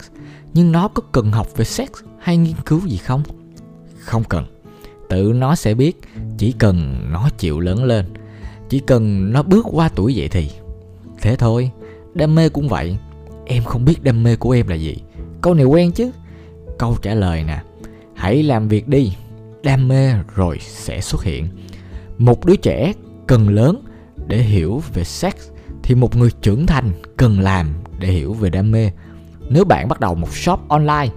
nhưng 0.55 0.73
nó 0.73 0.89
có 0.89 1.03
cần 1.13 1.33
học 1.33 1.57
về 1.57 1.65
sex 1.65 1.89
hay 2.19 2.37
nghiên 2.37 2.57
cứu 2.67 2.81
gì 2.87 2.97
không? 2.97 3.23
Không 3.99 4.25
cần. 4.25 4.47
Tự 5.09 5.33
nó 5.37 5.55
sẽ 5.55 5.75
biết, 5.75 6.01
chỉ 6.39 6.53
cần 6.53 7.07
nó 7.13 7.29
chịu 7.39 7.61
lớn 7.61 7.85
lên 7.85 8.07
chỉ 8.69 8.79
cần 8.79 9.33
nó 9.33 9.43
bước 9.43 9.67
qua 9.71 9.89
tuổi 9.95 10.15
dậy 10.15 10.29
thì. 10.29 10.51
Thế 11.21 11.37
thôi, 11.37 11.71
đam 12.15 12.35
mê 12.35 12.49
cũng 12.49 12.69
vậy. 12.69 12.97
Em 13.45 13.65
không 13.65 13.85
biết 13.85 14.03
đam 14.03 14.23
mê 14.23 14.37
của 14.37 14.51
em 14.51 14.69
là 14.69 14.75
gì. 14.75 14.97
Câu 15.41 15.55
này 15.55 15.65
quen 15.65 15.93
chứ? 15.93 16.11
Câu 16.79 16.97
trả 17.03 17.15
lời 17.15 17.45
nè. 17.45 17.63
Hãy 18.15 18.43
làm 18.43 18.69
việc 18.69 18.89
đi. 18.89 19.13
Đam 19.63 19.89
mê 19.89 20.13
rồi 20.35 20.59
sẽ 20.61 21.01
xuất 21.01 21.25
hiện. 21.25 21.49
Một 22.19 22.45
đứa 22.45 22.57
trẻ 22.57 22.93
cần 23.27 23.49
lớn 23.49 23.81
để 24.27 24.39
hiểu 24.39 24.83
về 24.95 25.05
sex 25.05 25.35
thì 25.83 25.95
một 25.95 26.17
người 26.17 26.31
trưởng 26.41 26.67
thành 26.67 26.93
cần 27.17 27.41
làm 27.41 27.75
để 27.99 28.09
hiểu 28.09 28.33
về 28.33 28.51
đam 28.51 28.71
mê. 28.71 28.91
Nếu 29.49 29.65
bạn 29.65 29.89
bắt 29.89 30.01
đầu 30.01 30.15
một 30.15 30.35
shop 30.35 30.61
online 30.69 31.09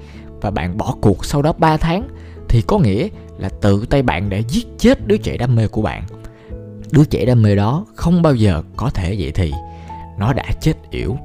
và 0.41 0.51
bạn 0.51 0.77
bỏ 0.77 0.96
cuộc 1.01 1.25
sau 1.25 1.41
đó 1.41 1.53
3 1.58 1.77
tháng 1.77 2.08
thì 2.50 2.62
có 2.62 2.79
nghĩa 2.79 3.08
là 3.38 3.50
tự 3.50 3.86
tay 3.89 4.01
bạn 4.01 4.29
đã 4.29 4.38
giết 4.38 4.68
chết 4.77 5.08
đứa 5.08 5.18
trẻ 5.18 5.38
đam 5.38 5.56
mê 5.56 5.68
của 5.68 5.82
bạn 5.82 6.03
đứa 6.91 7.05
trẻ 7.05 7.25
đam 7.25 7.41
mê 7.41 7.55
đó 7.55 7.86
không 7.96 8.22
bao 8.22 8.36
giờ 8.36 8.62
có 8.75 8.89
thể 8.89 9.15
vậy 9.19 9.31
thì. 9.31 9.53
Nó 10.19 10.34
đã 10.34 10.46
chết 10.62 10.74
yểu. 10.91 11.17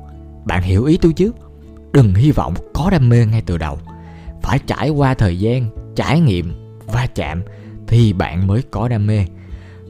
Bạn 0.44 0.62
hiểu 0.62 0.84
ý 0.84 0.96
tôi 0.96 1.12
chứ? 1.12 1.32
Đừng 1.92 2.14
hy 2.14 2.30
vọng 2.30 2.54
có 2.74 2.90
đam 2.90 3.08
mê 3.08 3.26
ngay 3.26 3.42
từ 3.46 3.58
đầu. 3.58 3.78
Phải 4.42 4.58
trải 4.66 4.90
qua 4.90 5.14
thời 5.14 5.38
gian, 5.38 5.70
trải 5.96 6.20
nghiệm, 6.20 6.78
va 6.86 7.06
chạm 7.14 7.42
thì 7.86 8.12
bạn 8.12 8.46
mới 8.46 8.62
có 8.70 8.88
đam 8.88 9.06
mê. 9.06 9.26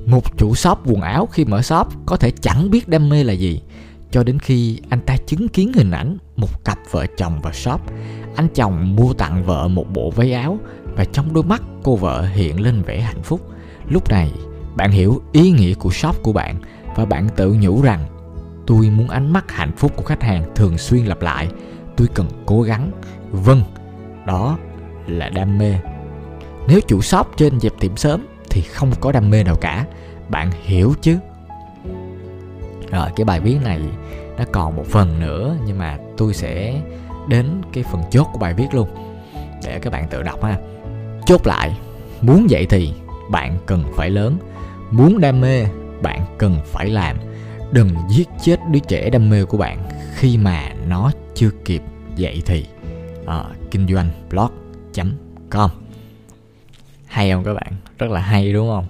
Một 0.07 0.39
chủ 0.39 0.55
shop 0.55 0.79
quần 0.85 1.01
áo 1.01 1.29
khi 1.33 1.45
mở 1.45 1.63
shop 1.63 1.89
có 2.07 2.17
thể 2.17 2.31
chẳng 2.31 2.71
biết 2.71 2.89
đam 2.89 3.09
mê 3.09 3.25
là 3.25 3.33
gì. 3.33 3.61
Cho 4.11 4.25
đến 4.25 4.39
khi 4.39 4.81
anh 4.89 5.01
ta 5.01 5.17
chứng 5.27 5.49
kiến 5.49 5.73
hình 5.73 5.91
ảnh 5.91 6.19
một 6.37 6.65
cặp 6.65 6.79
vợ 6.91 7.07
chồng 7.17 7.41
vào 7.41 7.53
shop, 7.53 7.81
anh 8.37 8.49
chồng 8.55 8.97
mua 8.97 9.13
tặng 9.13 9.45
vợ 9.45 9.69
một 9.69 9.87
bộ 9.93 10.11
váy 10.11 10.33
áo 10.33 10.59
và 10.97 11.05
trong 11.05 11.35
đôi 11.35 11.45
mắt 11.45 11.63
cô 11.83 11.97
vợ 11.97 12.23
hiện 12.23 12.61
lên 12.61 12.83
vẻ 12.83 13.01
hạnh 13.01 13.23
phúc. 13.23 13.41
Lúc 13.89 14.09
này 14.09 14.33
bạn 14.75 14.91
hiểu 14.91 15.23
ý 15.33 15.51
nghĩa 15.51 15.75
của 15.75 15.91
shop 15.91 16.23
của 16.23 16.33
bạn 16.33 16.57
và 16.97 17.05
bạn 17.05 17.29
tự 17.37 17.57
nhủ 17.61 17.83
rằng, 17.83 18.07
tôi 18.67 18.91
muốn 18.91 19.09
ánh 19.09 19.33
mắt 19.33 19.51
hạnh 19.51 19.73
phúc 19.77 19.93
của 19.97 20.03
khách 20.03 20.23
hàng 20.23 20.45
thường 20.55 20.79
xuyên 20.79 21.05
lặp 21.05 21.23
lại. 21.23 21.49
Tôi 21.97 22.09
cần 22.15 22.27
cố 22.47 22.63
gắng. 22.63 22.91
Vâng 23.31 23.63
đó 24.27 24.59
là 25.07 25.29
đam 25.29 25.59
mê. 25.59 25.75
Nếu 26.69 26.81
chủ 26.81 27.01
shop 27.01 27.27
trên 27.37 27.61
dẹp 27.61 27.73
tiệm 27.81 27.97
sớm 27.97 28.27
thì 28.51 28.63
không 28.63 28.93
có 29.01 29.13
đam 29.13 29.31
mê 29.31 29.45
nào 29.45 29.57
cả. 29.57 29.87
Bạn 30.29 30.51
hiểu 30.63 30.95
chứ? 31.01 31.19
Rồi, 32.91 33.09
cái 33.17 33.25
bài 33.25 33.41
viết 33.41 33.57
này 33.65 33.81
nó 34.39 34.45
còn 34.53 34.77
một 34.77 34.87
phần 34.87 35.21
nữa, 35.21 35.57
nhưng 35.67 35.79
mà 35.79 35.99
tôi 36.17 36.35
sẽ 36.35 36.81
đến 37.29 37.47
cái 37.73 37.85
phần 37.85 38.03
chốt 38.11 38.27
của 38.33 38.39
bài 38.39 38.55
viết 38.55 38.67
luôn 38.73 38.89
để 39.65 39.79
các 39.79 39.93
bạn 39.93 40.09
tự 40.09 40.23
đọc 40.23 40.45
ha. 40.45 40.59
Chốt 41.27 41.47
lại, 41.47 41.79
muốn 42.21 42.47
vậy 42.51 42.67
thì 42.71 42.93
bạn 43.31 43.59
cần 43.67 43.85
phải 43.97 44.11
lớn 44.11 44.39
muốn 44.97 45.21
đam 45.21 45.41
mê 45.41 45.67
bạn 46.03 46.37
cần 46.39 46.59
phải 46.65 46.91
làm. 46.91 47.17
Đừng 47.73 47.91
giết 48.11 48.29
chết 48.43 48.61
đứa 48.71 48.79
trẻ 48.79 49.11
đam 49.11 49.31
mê 49.31 49.45
của 49.45 49.59
bạn 49.59 49.89
khi 50.15 50.39
mà 50.39 50.69
nó 50.87 51.11
chưa 51.35 51.51
kịp 51.65 51.83
dậy 52.17 52.43
thì. 52.47 52.67
À, 53.27 53.45
kinh 53.71 53.87
doanh 53.89 54.11
blog 54.31 54.51
com. 55.51 55.71
Hay 57.07 57.31
không 57.31 57.45
các 57.45 57.55
bạn? 57.55 57.73
Rất 57.99 58.11
là 58.11 58.21
hay 58.21 58.53
đúng 58.53 58.69
không? 58.69 58.87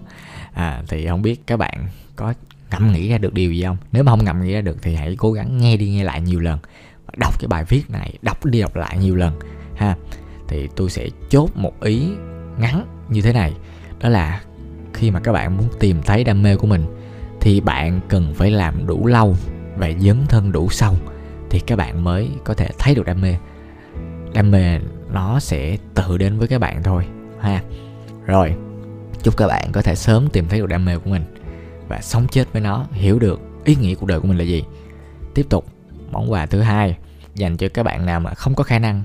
À, 0.52 0.82
thì 0.88 1.06
không 1.06 1.22
biết 1.22 1.46
các 1.46 1.56
bạn 1.56 1.88
có 2.16 2.34
ngẫm 2.70 2.92
nghĩ 2.92 3.08
ra 3.08 3.18
được 3.18 3.34
điều 3.34 3.52
gì 3.52 3.62
không? 3.62 3.76
Nếu 3.92 4.04
mà 4.04 4.12
không 4.12 4.24
ngẫm 4.24 4.44
nghĩ 4.44 4.52
ra 4.52 4.60
được 4.60 4.76
thì 4.82 4.94
hãy 4.94 5.16
cố 5.18 5.32
gắng 5.32 5.58
nghe 5.58 5.76
đi 5.76 5.90
nghe 5.90 6.04
lại 6.04 6.20
nhiều 6.20 6.40
lần. 6.40 6.58
Đọc 7.16 7.40
cái 7.40 7.48
bài 7.48 7.64
viết 7.68 7.90
này 7.90 8.18
đọc 8.22 8.44
đi 8.44 8.60
đọc 8.60 8.76
lại 8.76 8.98
nhiều 8.98 9.16
lần 9.16 9.38
ha. 9.76 9.96
Thì 10.48 10.68
tôi 10.76 10.90
sẽ 10.90 11.08
chốt 11.28 11.50
một 11.54 11.80
ý 11.82 12.08
ngắn 12.58 12.86
như 13.08 13.20
thế 13.20 13.32
này. 13.32 13.52
Đó 14.00 14.08
là 14.08 14.40
khi 15.04 15.10
mà 15.10 15.20
các 15.20 15.32
bạn 15.32 15.56
muốn 15.56 15.68
tìm 15.80 16.02
thấy 16.02 16.24
đam 16.24 16.42
mê 16.42 16.56
của 16.56 16.66
mình, 16.66 16.84
thì 17.40 17.60
bạn 17.60 18.00
cần 18.08 18.34
phải 18.34 18.50
làm 18.50 18.86
đủ 18.86 19.06
lâu 19.06 19.36
và 19.76 19.90
dấn 19.98 20.26
thân 20.28 20.52
đủ 20.52 20.68
sâu 20.70 20.94
thì 21.50 21.60
các 21.60 21.76
bạn 21.76 22.04
mới 22.04 22.30
có 22.44 22.54
thể 22.54 22.68
thấy 22.78 22.94
được 22.94 23.06
đam 23.06 23.20
mê. 23.20 23.36
Đam 24.34 24.50
mê 24.50 24.78
nó 25.12 25.40
sẽ 25.40 25.76
tự 25.94 26.18
đến 26.18 26.38
với 26.38 26.48
các 26.48 26.58
bạn 26.58 26.82
thôi, 26.82 27.06
ha. 27.40 27.62
Rồi, 28.26 28.54
chúc 29.22 29.36
các 29.36 29.46
bạn 29.46 29.72
có 29.72 29.82
thể 29.82 29.94
sớm 29.94 30.28
tìm 30.32 30.48
thấy 30.48 30.58
được 30.58 30.66
đam 30.66 30.84
mê 30.84 30.98
của 30.98 31.10
mình 31.10 31.24
và 31.88 32.00
sống 32.00 32.26
chết 32.30 32.52
với 32.52 32.62
nó, 32.62 32.86
hiểu 32.92 33.18
được 33.18 33.40
ý 33.64 33.76
nghĩa 33.80 33.94
cuộc 33.94 34.06
đời 34.06 34.20
của 34.20 34.28
mình 34.28 34.38
là 34.38 34.44
gì. 34.44 34.64
Tiếp 35.34 35.46
tục, 35.48 35.66
món 36.10 36.32
quà 36.32 36.46
thứ 36.46 36.60
hai 36.60 36.96
dành 37.34 37.56
cho 37.56 37.68
các 37.74 37.82
bạn 37.82 38.06
nào 38.06 38.20
mà 38.20 38.34
không 38.34 38.54
có 38.54 38.64
khả 38.64 38.78
năng 38.78 39.02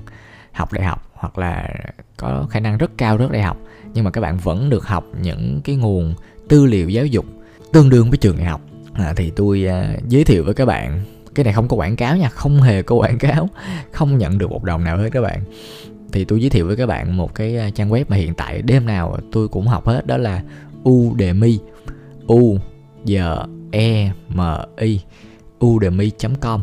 học 0.52 0.72
đại 0.72 0.84
học 0.84 1.10
hoặc 1.12 1.38
là 1.38 1.68
có 2.16 2.46
khả 2.50 2.60
năng 2.60 2.78
rất 2.78 2.90
cao 2.98 3.16
rất 3.16 3.30
đại 3.30 3.42
học 3.42 3.56
nhưng 3.94 4.04
mà 4.04 4.10
các 4.10 4.20
bạn 4.20 4.38
vẫn 4.38 4.70
được 4.70 4.86
học 4.86 5.04
những 5.22 5.60
cái 5.64 5.76
nguồn 5.76 6.14
tư 6.48 6.66
liệu 6.66 6.88
giáo 6.88 7.06
dục 7.06 7.24
tương 7.72 7.90
đương 7.90 8.10
với 8.10 8.18
trường 8.18 8.36
đại 8.36 8.46
học. 8.46 8.60
À, 8.92 9.12
thì 9.16 9.30
tôi 9.36 9.66
uh, 9.66 10.08
giới 10.08 10.24
thiệu 10.24 10.44
với 10.44 10.54
các 10.54 10.64
bạn 10.66 11.02
cái 11.34 11.44
này 11.44 11.52
không 11.52 11.68
có 11.68 11.76
quảng 11.76 11.96
cáo 11.96 12.16
nha 12.16 12.28
không 12.28 12.62
hề 12.62 12.82
có 12.82 12.96
quảng 12.96 13.18
cáo 13.18 13.48
không 13.92 14.18
nhận 14.18 14.38
được 14.38 14.50
một 14.50 14.64
đồng 14.64 14.84
nào 14.84 14.96
hết 14.96 15.08
các 15.12 15.20
bạn. 15.20 15.42
Thì 16.12 16.24
tôi 16.24 16.40
giới 16.40 16.50
thiệu 16.50 16.66
với 16.66 16.76
các 16.76 16.86
bạn 16.86 17.16
một 17.16 17.34
cái 17.34 17.56
à, 17.56 17.70
trang 17.74 17.90
web 17.90 18.04
mà 18.08 18.16
hiện 18.16 18.34
tại 18.34 18.62
đêm 18.62 18.86
nào 18.86 19.18
tôi 19.32 19.48
cũng 19.48 19.66
học 19.66 19.86
hết 19.86 20.06
đó 20.06 20.16
là 20.16 20.42
Udemy 20.88 21.58
U 22.26 22.58
D 23.04 23.12
E 23.70 24.12
M 24.28 24.40
I 24.76 25.00
udemy.com 25.64 26.60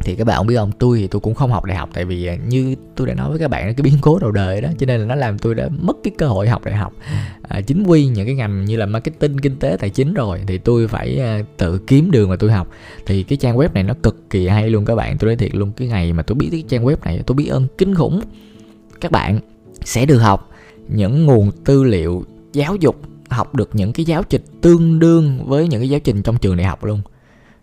thì 0.00 0.14
các 0.14 0.26
bạn 0.26 0.36
không 0.36 0.46
biết 0.46 0.56
không 0.56 0.72
tôi 0.78 0.98
thì 0.98 1.06
tôi 1.06 1.20
cũng 1.20 1.34
không 1.34 1.50
học 1.50 1.64
đại 1.64 1.76
học 1.76 1.90
tại 1.92 2.04
vì 2.04 2.30
như 2.48 2.74
tôi 2.96 3.06
đã 3.06 3.14
nói 3.14 3.30
với 3.30 3.38
các 3.38 3.48
bạn 3.48 3.74
cái 3.74 3.82
biến 3.82 3.94
cố 4.00 4.18
đầu 4.18 4.32
đời 4.32 4.60
đó 4.60 4.68
cho 4.78 4.86
nên 4.86 5.00
là 5.00 5.06
nó 5.06 5.14
làm 5.14 5.38
tôi 5.38 5.54
đã 5.54 5.68
mất 5.80 5.96
cái 6.04 6.12
cơ 6.18 6.28
hội 6.28 6.48
học 6.48 6.64
đại 6.64 6.74
học. 6.74 6.92
À, 7.42 7.60
chính 7.60 7.82
quy 7.82 8.06
những 8.06 8.26
cái 8.26 8.34
ngành 8.34 8.64
như 8.64 8.76
là 8.76 8.86
marketing 8.86 9.38
kinh 9.38 9.56
tế 9.56 9.76
tài 9.80 9.90
chính 9.90 10.14
rồi 10.14 10.40
thì 10.46 10.58
tôi 10.58 10.88
phải 10.88 11.20
à, 11.20 11.42
tự 11.56 11.78
kiếm 11.86 12.10
đường 12.10 12.30
mà 12.30 12.36
tôi 12.36 12.52
học. 12.52 12.68
Thì 13.06 13.22
cái 13.22 13.36
trang 13.36 13.56
web 13.56 13.68
này 13.74 13.82
nó 13.82 13.94
cực 14.02 14.30
kỳ 14.30 14.48
hay 14.48 14.70
luôn 14.70 14.84
các 14.84 14.94
bạn 14.94 15.18
tôi 15.18 15.28
nói 15.28 15.36
thiệt 15.36 15.54
luôn 15.54 15.72
cái 15.76 15.88
ngày 15.88 16.12
mà 16.12 16.22
tôi 16.22 16.34
biết 16.34 16.48
cái 16.50 16.64
trang 16.68 16.84
web 16.84 16.96
này 17.04 17.22
tôi 17.26 17.34
biết 17.34 17.46
ơn 17.46 17.66
kinh 17.78 17.94
khủng. 17.94 18.20
Các 19.00 19.12
bạn 19.12 19.40
sẽ 19.84 20.06
được 20.06 20.18
học 20.18 20.50
những 20.88 21.26
nguồn 21.26 21.50
tư 21.64 21.84
liệu 21.84 22.24
giáo 22.52 22.76
dục 22.76 22.96
học 23.28 23.54
được 23.54 23.70
những 23.72 23.92
cái 23.92 24.04
giáo 24.04 24.22
trình 24.22 24.42
tương 24.60 24.98
đương 24.98 25.46
với 25.46 25.68
những 25.68 25.80
cái 25.80 25.88
giáo 25.88 26.00
trình 26.00 26.22
trong 26.22 26.36
trường 26.36 26.56
đại 26.56 26.66
học 26.66 26.84
luôn 26.84 27.00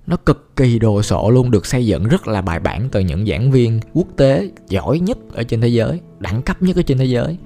nó 0.08 0.15
cực 0.15 0.56
kỳ 0.56 0.80
đồ 0.80 1.02
sộ 1.02 1.30
luôn 1.30 1.52
được 1.52 1.65
xây 1.65 1.86
dựng 1.86 2.08
rất 2.08 2.28
là 2.28 2.41
bài 2.41 2.60
bản 2.60 2.89
từ 2.91 3.00
những 3.00 3.26
giảng 3.26 3.52
viên 3.52 3.80
quốc 3.93 4.08
tế 4.17 4.50
giỏi 4.70 5.00
nhất 5.00 5.17
ở 5.34 5.43
trên 5.43 5.62
thế 5.62 5.67
giới 5.67 6.00
đẳng 6.20 6.41
cấp 6.41 6.62
nhất 6.62 6.76
ở 6.76 6.82
trên 6.82 6.98
thế 6.98 7.06
giới. 7.06 7.38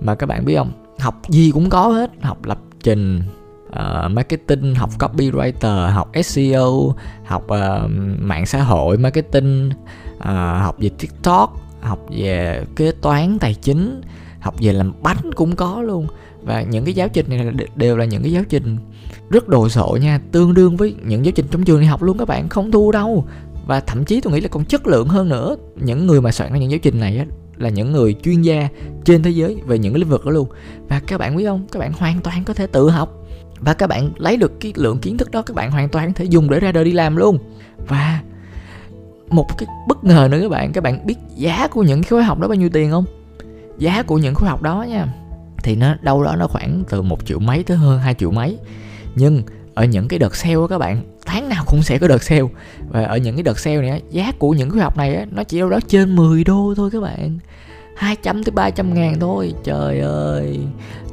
Mà 0.00 0.14
các 0.14 0.26
bạn 0.26 0.44
biết 0.44 0.56
không 0.56 0.72
học 0.98 1.22
gì 1.28 1.50
cũng 1.54 1.70
có 1.70 1.88
hết 1.88 2.10
học 2.20 2.44
lập 2.44 2.58
trình 2.82 3.22
uh, 3.68 4.10
marketing 4.10 4.74
học 4.74 4.90
copywriter 4.98 5.90
học 5.90 6.10
SEO 6.24 6.94
học 7.24 7.44
uh, 7.44 7.90
mạng 8.18 8.46
xã 8.46 8.62
hội 8.62 8.98
marketing 8.98 9.70
uh, 10.16 10.24
học 10.60 10.76
về 10.78 10.90
tiktok 10.98 11.60
học 11.80 11.98
về 12.10 12.64
kế 12.76 12.92
toán 12.92 13.38
tài 13.38 13.54
chính 13.54 14.00
học 14.40 14.54
về 14.60 14.72
làm 14.72 14.92
bánh 15.02 15.32
cũng 15.34 15.56
có 15.56 15.82
luôn. 15.82 16.06
Và 16.42 16.62
những 16.62 16.84
cái 16.84 16.94
giáo 16.94 17.08
trình 17.08 17.26
này 17.28 17.52
đều 17.76 17.96
là 17.96 18.04
những 18.04 18.22
cái 18.22 18.32
giáo 18.32 18.42
trình 18.48 18.76
rất 19.30 19.48
đồ 19.48 19.68
sộ 19.68 19.98
nha 20.00 20.20
tương 20.32 20.54
đương 20.54 20.76
với 20.76 20.94
những 21.04 21.24
giáo 21.24 21.32
trình 21.34 21.46
trong 21.50 21.64
trường 21.64 21.80
đại 21.80 21.86
học 21.86 22.02
luôn 22.02 22.18
các 22.18 22.28
bạn 22.28 22.48
không 22.48 22.70
thua 22.70 22.90
đâu. 22.90 23.24
Và 23.66 23.80
thậm 23.80 24.04
chí 24.04 24.20
tôi 24.20 24.32
nghĩ 24.32 24.40
là 24.40 24.48
còn 24.48 24.64
chất 24.64 24.86
lượng 24.86 25.08
hơn 25.08 25.28
nữa. 25.28 25.56
Những 25.76 26.06
người 26.06 26.20
mà 26.20 26.32
soạn 26.32 26.52
ra 26.52 26.58
những 26.58 26.70
giáo 26.70 26.80
trình 26.82 27.00
này 27.00 27.18
á, 27.18 27.24
là 27.56 27.68
những 27.68 27.92
người 27.92 28.14
chuyên 28.22 28.42
gia 28.42 28.68
trên 29.04 29.22
thế 29.22 29.30
giới 29.30 29.56
về 29.66 29.78
những 29.78 29.92
cái 29.92 30.00
lĩnh 30.00 30.08
vực 30.08 30.24
đó 30.24 30.30
luôn. 30.30 30.48
Và 30.88 31.00
các 31.06 31.18
bạn 31.18 31.36
biết 31.36 31.44
không? 31.44 31.66
Các 31.72 31.78
bạn 31.80 31.92
hoàn 31.92 32.20
toàn 32.20 32.44
có 32.44 32.54
thể 32.54 32.66
tự 32.66 32.90
học. 32.90 33.26
Và 33.60 33.74
các 33.74 33.86
bạn 33.86 34.10
lấy 34.16 34.36
được 34.36 34.60
cái 34.60 34.72
lượng 34.76 34.98
kiến 34.98 35.18
thức 35.18 35.30
đó 35.30 35.42
các 35.42 35.56
bạn 35.56 35.70
hoàn 35.70 35.88
toàn 35.88 36.12
có 36.12 36.12
thể 36.18 36.24
dùng 36.24 36.50
để 36.50 36.60
ra 36.60 36.72
đời 36.72 36.84
đi 36.84 36.92
làm 36.92 37.16
luôn. 37.16 37.38
Và 37.88 38.20
một 39.28 39.46
cái 39.58 39.66
bất 39.88 40.04
ngờ 40.04 40.28
nữa 40.30 40.38
các 40.42 40.50
bạn 40.50 40.72
các 40.72 40.84
bạn 40.84 41.06
biết 41.06 41.16
giá 41.36 41.68
của 41.68 41.82
những 41.82 42.02
khối 42.02 42.22
học 42.22 42.38
đó 42.38 42.48
bao 42.48 42.54
nhiêu 42.54 42.68
tiền 42.72 42.90
không? 42.90 43.04
Giá 43.78 44.02
của 44.02 44.18
những 44.18 44.34
khối 44.34 44.48
học 44.48 44.62
đó 44.62 44.82
nha 44.88 45.14
thì 45.62 45.76
nó 45.76 45.94
đâu 46.02 46.24
đó 46.24 46.36
nó 46.36 46.46
khoảng 46.46 46.82
từ 46.88 47.02
một 47.02 47.26
triệu 47.26 47.38
mấy 47.38 47.62
tới 47.62 47.76
hơn 47.76 47.98
hai 47.98 48.14
triệu 48.14 48.30
mấy 48.30 48.58
nhưng 49.14 49.42
ở 49.74 49.84
những 49.84 50.08
cái 50.08 50.18
đợt 50.18 50.36
sale 50.36 50.54
đó 50.54 50.66
các 50.66 50.78
bạn, 50.78 51.02
tháng 51.26 51.48
nào 51.48 51.64
cũng 51.66 51.82
sẽ 51.82 51.98
có 51.98 52.08
đợt 52.08 52.22
sale. 52.22 52.42
Và 52.88 53.04
ở 53.04 53.16
những 53.16 53.36
cái 53.36 53.42
đợt 53.42 53.58
sale 53.58 53.76
này 53.76 54.02
giá 54.10 54.32
của 54.38 54.50
những 54.50 54.70
cái 54.70 54.80
học 54.80 54.96
này 54.96 55.26
nó 55.30 55.44
chỉ 55.44 55.58
đâu 55.58 55.70
đó 55.70 55.78
trên 55.88 56.16
10 56.16 56.44
đô 56.44 56.74
thôi 56.76 56.90
các 56.92 57.00
bạn. 57.00 57.38
200 57.96 58.44
tới 58.44 58.52
300 58.52 58.94
ngàn 58.94 59.20
thôi. 59.20 59.54
Trời 59.64 60.00
ơi, 60.00 60.58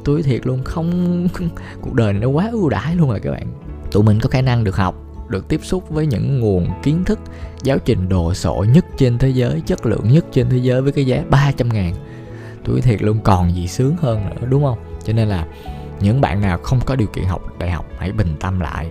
Tôi 0.03 0.23
thiệt 0.23 0.47
luôn, 0.47 0.63
không, 0.63 1.27
Cuộc 1.81 1.93
đời 1.93 2.13
này 2.13 2.21
nó 2.21 2.27
quá 2.27 2.49
ưu 2.51 2.69
đãi 2.69 2.95
luôn 2.95 3.09
rồi 3.09 3.19
các 3.19 3.31
bạn. 3.31 3.47
Tụi 3.91 4.03
mình 4.03 4.19
có 4.19 4.29
khả 4.29 4.41
năng 4.41 4.63
được 4.63 4.75
học, 4.75 4.95
Được 5.29 5.47
tiếp 5.47 5.59
xúc 5.63 5.89
với 5.89 6.05
những 6.05 6.39
nguồn 6.39 6.67
kiến 6.83 7.03
thức, 7.03 7.19
Giáo 7.63 7.77
trình 7.77 8.09
đồ 8.09 8.33
sộ 8.33 8.65
nhất 8.73 8.85
trên 8.97 9.17
thế 9.17 9.29
giới, 9.29 9.61
Chất 9.65 9.85
lượng 9.85 10.13
nhất 10.13 10.25
trên 10.31 10.49
thế 10.49 10.57
giới 10.57 10.81
với 10.81 10.91
cái 10.91 11.05
giá 11.05 11.23
300 11.29 11.69
ngàn. 11.69 11.93
Tôi 12.65 12.81
thiệt 12.81 13.01
luôn 13.01 13.19
còn 13.23 13.55
gì 13.55 13.67
sướng 13.67 13.95
hơn 13.99 14.29
nữa, 14.29 14.47
đúng 14.49 14.63
không? 14.63 14.77
Cho 15.05 15.13
nên 15.13 15.27
là 15.27 15.47
những 16.01 16.21
bạn 16.21 16.41
nào 16.41 16.57
không 16.57 16.79
có 16.85 16.95
điều 16.95 17.07
kiện 17.07 17.25
học 17.25 17.41
đại 17.59 17.71
học, 17.71 17.85
hãy 17.97 18.11
bình 18.11 18.35
tâm 18.39 18.59
lại. 18.59 18.89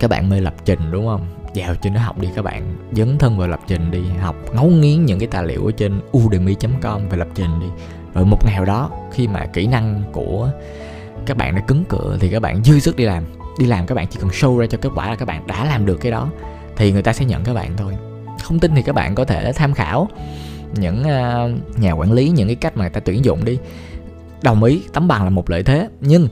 Các 0.00 0.10
bạn 0.10 0.30
mê 0.30 0.40
lập 0.40 0.54
trình, 0.64 0.80
đúng 0.90 1.06
không? 1.06 1.26
Vào 1.54 1.74
trên 1.74 1.94
đó 1.94 2.00
học 2.00 2.18
đi 2.18 2.28
các 2.34 2.42
bạn. 2.42 2.76
Dấn 2.92 3.18
thân 3.18 3.38
vào 3.38 3.48
lập 3.48 3.60
trình 3.66 3.90
đi. 3.90 4.02
Học 4.20 4.36
ngấu 4.54 4.66
nghiến 4.66 5.04
những 5.04 5.18
cái 5.18 5.28
tài 5.28 5.46
liệu 5.46 5.66
ở 5.66 5.72
trên 5.72 6.00
udemy.com 6.16 7.08
về 7.08 7.16
lập 7.16 7.28
trình 7.34 7.60
đi. 7.60 7.66
Rồi 8.14 8.24
một 8.24 8.46
ngày 8.46 8.66
đó, 8.66 8.90
khi 9.12 9.28
mà 9.28 9.46
kỹ 9.46 9.66
năng 9.66 10.02
của 10.12 10.50
các 11.26 11.36
bạn 11.36 11.54
đã 11.54 11.60
cứng 11.60 11.84
cựa 11.84 12.16
thì 12.20 12.28
các 12.28 12.40
bạn 12.40 12.64
dư 12.64 12.78
sức 12.78 12.96
đi 12.96 13.04
làm. 13.04 13.24
Đi 13.58 13.66
làm 13.66 13.86
các 13.86 13.94
bạn 13.94 14.06
chỉ 14.10 14.18
cần 14.20 14.30
show 14.30 14.58
ra 14.58 14.66
cho 14.66 14.78
kết 14.80 14.88
quả 14.94 15.10
là 15.10 15.16
các 15.16 15.24
bạn 15.24 15.46
đã 15.46 15.64
làm 15.64 15.86
được 15.86 15.96
cái 15.96 16.12
đó, 16.12 16.28
thì 16.76 16.92
người 16.92 17.02
ta 17.02 17.12
sẽ 17.12 17.24
nhận 17.24 17.44
các 17.44 17.54
bạn 17.54 17.76
thôi. 17.76 17.96
Không 18.42 18.58
tin 18.58 18.74
thì 18.74 18.82
các 18.82 18.94
bạn 18.94 19.14
có 19.14 19.24
thể 19.24 19.52
tham 19.52 19.74
khảo 19.74 20.08
những 20.74 21.02
ờ, 21.04 21.50
nhà 21.76 21.92
quản 21.92 22.12
lý, 22.12 22.28
những 22.28 22.48
cái 22.48 22.56
cách 22.56 22.76
mà 22.76 22.84
người 22.84 22.90
ta 22.90 23.00
tuyển 23.00 23.24
dụng 23.24 23.44
đi. 23.44 23.58
Đồng 24.42 24.62
ý, 24.62 24.82
tấm 24.92 25.08
bằng 25.08 25.24
là 25.24 25.30
một 25.30 25.50
lợi 25.50 25.62
thế. 25.62 25.88
Nhưng 26.00 26.28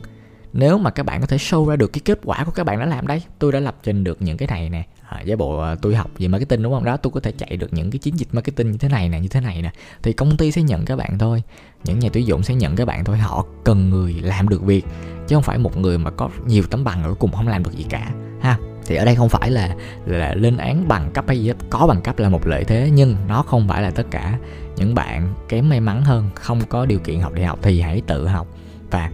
nếu 0.52 0.78
mà 0.78 0.90
các 0.90 1.02
bạn 1.02 1.20
có 1.20 1.26
thể 1.26 1.36
show 1.36 1.68
ra 1.68 1.76
được 1.76 1.92
cái 1.92 2.00
kết 2.04 2.18
quả 2.24 2.44
của 2.44 2.50
các 2.50 2.64
bạn 2.64 2.80
đã 2.80 2.86
làm 2.86 3.06
đây 3.06 3.22
tôi 3.38 3.52
đã 3.52 3.60
lập 3.60 3.76
trình 3.82 4.04
được 4.04 4.22
những 4.22 4.36
cái 4.36 4.48
này 4.48 4.70
nè. 4.70 4.86
À, 5.08 5.20
giả 5.20 5.36
bộ 5.36 5.58
à, 5.58 5.74
tôi 5.82 5.94
học 5.94 6.10
về 6.18 6.28
marketing 6.28 6.62
đúng 6.62 6.72
không? 6.72 6.84
Đó 6.84 6.96
tôi 6.96 7.10
có 7.10 7.20
thể 7.20 7.32
chạy 7.32 7.56
được 7.56 7.72
những 7.72 7.90
cái 7.90 7.98
chiến 7.98 8.18
dịch 8.18 8.28
marketing 8.32 8.70
như 8.70 8.78
thế 8.78 8.88
này 8.88 9.08
nè 9.08 9.20
như 9.20 9.28
thế 9.28 9.40
này 9.40 9.62
nè. 9.62 9.72
Thì 10.02 10.12
công 10.12 10.36
ty 10.36 10.52
sẽ 10.52 10.62
nhận 10.62 10.84
các 10.84 10.96
bạn 10.96 11.18
thôi. 11.18 11.42
Những 11.84 11.98
nhà 11.98 12.08
tuyển 12.12 12.26
dụng 12.26 12.42
sẽ 12.42 12.54
nhận 12.54 12.76
các 12.76 12.84
bạn 12.84 13.04
thôi. 13.04 13.18
Họ 13.18 13.44
cần 13.64 13.90
người 13.90 14.12
làm 14.22 14.48
được 14.48 14.62
việc 14.62 14.84
chứ 15.28 15.36
không 15.36 15.42
phải 15.42 15.58
một 15.58 15.76
người 15.76 15.98
mà 15.98 16.10
có 16.10 16.30
nhiều 16.46 16.62
tấm 16.70 16.84
bằng 16.84 17.04
ở 17.04 17.14
cùng 17.14 17.32
không 17.32 17.48
làm 17.48 17.64
được 17.64 17.72
gì 17.72 17.86
cả 17.88 18.10
ha. 18.40 18.58
Thì 18.86 18.96
ở 18.96 19.04
đây 19.04 19.14
không 19.14 19.28
phải 19.28 19.50
là 19.50 19.76
là 20.06 20.34
lên 20.34 20.56
án 20.56 20.88
bằng 20.88 21.10
cấp 21.10 21.24
hay 21.28 21.38
gì 21.40 21.48
hết. 21.48 21.56
Có 21.70 21.86
bằng 21.86 22.00
cấp 22.00 22.18
là 22.18 22.28
một 22.28 22.46
lợi 22.46 22.64
thế 22.64 22.90
nhưng 22.92 23.16
nó 23.28 23.42
không 23.42 23.68
phải 23.68 23.82
là 23.82 23.90
tất 23.90 24.06
cả. 24.10 24.38
Những 24.76 24.94
bạn 24.94 25.34
kém 25.48 25.68
may 25.68 25.80
mắn 25.80 26.02
hơn 26.02 26.30
không 26.34 26.60
có 26.68 26.86
điều 26.86 26.98
kiện 26.98 27.20
học 27.20 27.32
đại 27.32 27.44
học 27.44 27.58
thì 27.62 27.80
hãy 27.80 28.02
tự 28.06 28.26
học. 28.26 28.46
Và 28.90 29.10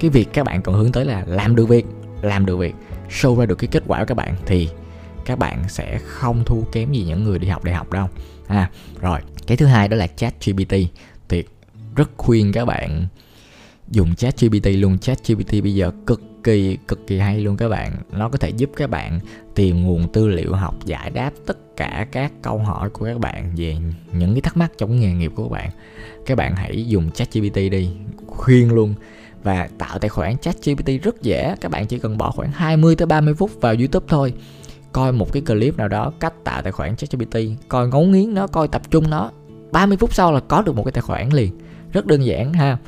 cái 0.00 0.10
việc 0.10 0.28
các 0.32 0.44
bạn 0.44 0.62
cần 0.62 0.74
hướng 0.74 0.92
tới 0.92 1.04
là 1.04 1.24
làm 1.26 1.56
được 1.56 1.68
việc, 1.68 1.86
làm 2.22 2.46
được 2.46 2.56
việc. 2.56 2.74
Show 3.10 3.38
ra 3.38 3.46
được 3.46 3.54
cái 3.54 3.68
kết 3.72 3.82
quả 3.86 3.98
của 3.98 4.04
các 4.04 4.14
bạn 4.14 4.36
thì 4.46 4.68
các 5.24 5.38
bạn 5.38 5.64
sẽ 5.68 5.98
không 5.98 6.44
thua 6.44 6.60
kém 6.72 6.92
gì 6.92 7.04
những 7.04 7.24
người 7.24 7.38
đi 7.38 7.48
học 7.48 7.64
đại 7.64 7.74
học 7.74 7.90
đâu. 7.90 8.08
À 8.46 8.70
rồi, 9.00 9.20
cái 9.46 9.56
thứ 9.56 9.66
hai 9.66 9.88
đó 9.88 9.96
là 9.96 10.06
chat 10.06 10.34
gpt 10.46 10.74
thì 11.28 11.44
rất 11.96 12.10
khuyên 12.16 12.52
các 12.52 12.64
bạn 12.64 13.06
dùng 13.90 14.14
chat 14.14 14.40
gpt 14.40 14.66
luôn. 14.66 14.98
Chat 14.98 15.18
gpt 15.28 15.52
bây 15.62 15.74
giờ 15.74 15.90
cực 16.06 16.22
kỳ 16.44 16.78
cực 16.88 17.06
kỳ 17.06 17.18
hay 17.18 17.40
luôn 17.40 17.56
các 17.56 17.68
bạn. 17.68 17.96
Nó 18.12 18.28
có 18.28 18.38
thể 18.38 18.48
giúp 18.48 18.70
các 18.76 18.90
bạn 18.90 19.20
tìm 19.54 19.82
nguồn 19.82 20.12
tư 20.12 20.28
liệu 20.28 20.54
học 20.54 20.84
giải 20.84 21.10
đáp 21.10 21.30
tất 21.46 21.76
cả 21.76 22.06
các 22.12 22.32
câu 22.42 22.58
hỏi 22.58 22.90
của 22.90 23.04
các 23.04 23.18
bạn 23.18 23.52
về 23.56 23.76
những 24.12 24.34
cái 24.34 24.40
thắc 24.40 24.56
mắc 24.56 24.72
trong 24.78 25.00
nghề 25.00 25.12
nghiệp 25.12 25.32
của 25.34 25.42
các 25.42 25.52
bạn. 25.52 25.70
Các 26.26 26.38
bạn 26.38 26.56
hãy 26.56 26.86
dùng 26.86 27.10
chat 27.10 27.32
gpt 27.32 27.54
đi, 27.54 27.90
khuyên 28.26 28.72
luôn 28.72 28.94
và 29.46 29.68
tạo 29.78 29.98
tài 29.98 30.08
khoản 30.08 30.38
chatgpt 30.38 31.02
rất 31.02 31.22
dễ. 31.22 31.54
Các 31.60 31.70
bạn 31.70 31.86
chỉ 31.86 31.98
cần 31.98 32.18
bỏ 32.18 32.30
khoảng 32.30 32.50
20 32.52 32.96
tới 32.96 33.06
30 33.06 33.34
phút 33.34 33.60
vào 33.60 33.74
YouTube 33.74 34.06
thôi. 34.08 34.32
Coi 34.92 35.12
một 35.12 35.32
cái 35.32 35.42
clip 35.42 35.76
nào 35.76 35.88
đó 35.88 36.12
cách 36.20 36.34
tạo 36.44 36.62
tài 36.62 36.72
khoản 36.72 36.96
chatgpt 36.96 37.36
coi 37.68 37.88
ngấu 37.88 38.04
nghiến 38.04 38.34
nó 38.34 38.46
coi 38.46 38.68
tập 38.68 38.82
trung 38.90 39.10
nó. 39.10 39.30
30 39.72 39.96
phút 39.96 40.14
sau 40.14 40.32
là 40.32 40.40
có 40.40 40.62
được 40.62 40.76
một 40.76 40.84
cái 40.84 40.92
tài 40.92 41.02
khoản 41.02 41.28
liền. 41.32 41.58
Rất 41.92 42.06
đơn 42.06 42.24
giản 42.24 42.52
ha. 42.52 42.78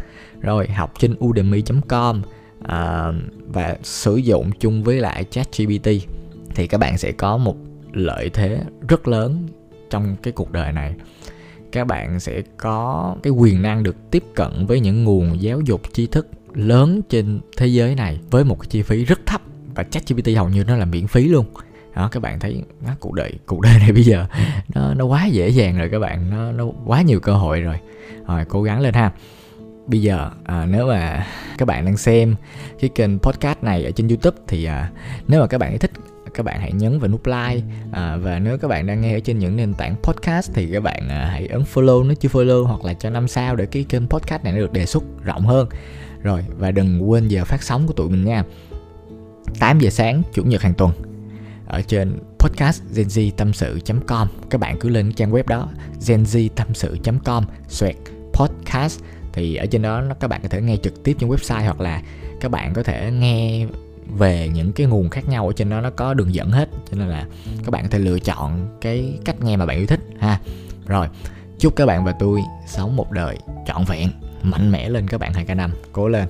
Rồi 0.40 0.68
học 0.68 0.92
trên 0.98 1.14
udemy.com 1.24 2.22
à, 2.62 3.12
và 3.46 3.76
sử 3.82 4.16
dụng 4.16 4.50
chung 4.60 4.82
với 4.82 5.00
lại 5.00 5.24
chatgpt 5.30 5.88
thì 6.54 6.66
các 6.66 6.78
bạn 6.78 6.98
sẽ 6.98 7.12
có 7.12 7.36
một 7.36 7.56
lợi 7.92 8.30
thế 8.34 8.60
rất 8.88 9.08
lớn 9.08 9.46
trong 9.90 10.16
cái 10.22 10.32
cuộc 10.32 10.52
đời 10.52 10.72
này. 10.72 10.94
Các 11.72 11.86
bạn 11.86 12.20
sẽ 12.20 12.42
có 12.56 13.16
cái 13.22 13.30
quyền 13.30 13.62
năng 13.62 13.82
được 13.82 13.96
tiếp 14.10 14.24
cận 14.34 14.66
với 14.66 14.80
những 14.80 15.04
nguồn 15.04 15.42
giáo 15.42 15.60
dục 15.60 15.80
tri 15.92 16.06
thức 16.06 16.28
lớn 16.54 17.00
trên 17.08 17.40
thế 17.56 17.66
giới 17.66 17.94
này 17.94 18.18
với 18.30 18.44
một 18.44 18.60
cái 18.60 18.66
chi 18.70 18.82
phí 18.82 19.04
rất 19.04 19.26
thấp. 19.26 19.42
Và 19.74 19.82
ChatGPT 19.82 20.28
hầu 20.36 20.48
như 20.48 20.64
nó 20.64 20.76
là 20.76 20.84
miễn 20.84 21.06
phí 21.06 21.28
luôn. 21.28 21.46
Đó 21.94 22.08
các 22.12 22.20
bạn 22.20 22.40
thấy 22.40 22.62
nó 22.86 22.92
cuộc 23.00 23.14
đời 23.14 23.32
cuộc 23.46 23.60
đời 23.60 23.78
này 23.78 23.92
bây 23.92 24.02
giờ 24.02 24.26
nó 24.74 24.94
nó 24.94 25.04
quá 25.04 25.26
dễ 25.26 25.48
dàng 25.48 25.78
rồi 25.78 25.88
các 25.92 25.98
bạn. 25.98 26.30
Nó 26.30 26.52
nó 26.52 26.64
quá 26.86 27.02
nhiều 27.02 27.20
cơ 27.20 27.32
hội 27.32 27.60
rồi. 27.60 27.76
Rồi 28.26 28.44
cố 28.48 28.62
gắng 28.62 28.80
lên 28.80 28.94
ha. 28.94 29.12
Bây 29.86 30.02
giờ 30.02 30.30
à, 30.44 30.66
nếu 30.70 30.86
mà 30.86 31.26
các 31.58 31.68
bạn 31.68 31.84
đang 31.84 31.96
xem 31.96 32.34
cái 32.80 32.90
kênh 32.94 33.18
podcast 33.18 33.62
này 33.62 33.84
ở 33.84 33.90
trên 33.90 34.08
youtube 34.08 34.36
thì 34.48 34.64
à, 34.64 34.90
nếu 35.28 35.40
mà 35.40 35.46
các 35.46 35.58
bạn 35.58 35.78
thích 35.78 35.90
các 36.34 36.42
bạn 36.42 36.60
hãy 36.60 36.72
nhấn 36.72 36.98
vào 36.98 37.08
nút 37.08 37.26
like. 37.26 37.62
À, 37.92 38.16
và 38.16 38.38
nếu 38.38 38.58
các 38.58 38.68
bạn 38.68 38.86
đang 38.86 39.00
nghe 39.00 39.16
ở 39.16 39.20
trên 39.20 39.38
những 39.38 39.56
nền 39.56 39.74
tảng 39.74 39.96
podcast 40.02 40.50
thì 40.54 40.72
các 40.72 40.82
bạn 40.82 41.08
à, 41.08 41.28
hãy 41.32 41.46
ấn 41.46 41.62
follow 41.74 42.06
nếu 42.06 42.14
chưa 42.14 42.28
follow 42.28 42.64
hoặc 42.64 42.84
là 42.84 42.94
cho 42.94 43.10
năm 43.10 43.28
sao 43.28 43.56
để 43.56 43.66
cái 43.66 43.84
kênh 43.88 44.08
podcast 44.08 44.44
này 44.44 44.52
nó 44.52 44.58
được 44.58 44.72
đề 44.72 44.86
xuất 44.86 45.04
rộng 45.24 45.46
hơn 45.46 45.68
rồi, 46.22 46.44
và 46.58 46.70
đừng 46.70 47.10
quên 47.10 47.28
giờ 47.28 47.44
phát 47.44 47.62
sóng 47.62 47.86
của 47.86 47.92
tụi 47.92 48.10
mình 48.10 48.24
nha. 48.24 48.44
8 49.58 49.78
giờ 49.78 49.90
sáng, 49.90 50.22
chủ 50.32 50.42
nhật 50.42 50.62
hàng 50.62 50.74
tuần. 50.74 50.92
Ở 51.66 51.82
trên 51.82 52.18
podcast 52.38 52.82
genz 52.94 53.30
tâm 53.36 53.52
sự.com 53.52 54.28
các 54.50 54.60
bạn 54.60 54.76
cứ 54.80 54.88
lên 54.88 55.12
trang 55.12 55.32
web 55.32 55.42
đó 55.46 55.68
genz 56.00 56.48
tâm 56.56 56.74
sự.com 56.74 57.44
xoẹt 57.68 57.96
podcast. 58.32 59.00
Thì 59.32 59.56
ở 59.56 59.66
trên 59.66 59.82
đó 59.82 60.02
các 60.20 60.28
bạn 60.28 60.40
có 60.42 60.48
thể 60.48 60.60
nghe 60.60 60.76
trực 60.76 61.04
tiếp 61.04 61.16
trên 61.20 61.30
website 61.30 61.64
hoặc 61.64 61.80
là 61.80 62.02
các 62.40 62.50
bạn 62.50 62.74
có 62.74 62.82
thể 62.82 63.10
nghe 63.10 63.66
về 64.18 64.48
những 64.54 64.72
cái 64.72 64.86
nguồn 64.86 65.10
khác 65.10 65.28
nhau 65.28 65.46
ở 65.46 65.52
trên 65.52 65.70
đó. 65.70 65.80
Nó 65.80 65.90
có 65.90 66.14
đường 66.14 66.34
dẫn 66.34 66.50
hết, 66.50 66.68
cho 66.90 66.96
nên 66.96 67.08
là 67.08 67.26
các 67.64 67.70
bạn 67.70 67.82
có 67.82 67.88
thể 67.88 67.98
lựa 67.98 68.18
chọn 68.18 68.78
cái 68.80 69.18
cách 69.24 69.42
nghe 69.42 69.56
mà 69.56 69.66
bạn 69.66 69.76
yêu 69.76 69.86
thích, 69.86 70.00
ha. 70.18 70.40
Rồi, 70.86 71.08
chúc 71.58 71.76
các 71.76 71.86
bạn 71.86 72.04
và 72.04 72.12
tôi 72.12 72.40
sống 72.66 72.96
một 72.96 73.12
đời 73.12 73.38
trọn 73.66 73.84
vẹn 73.88 74.08
mạnh 74.42 74.70
mẽ 74.70 74.88
lên 74.88 75.08
các 75.08 75.18
bạn 75.18 75.32
2K5 75.32 75.70
cố 75.92 76.08
lên. 76.08 76.28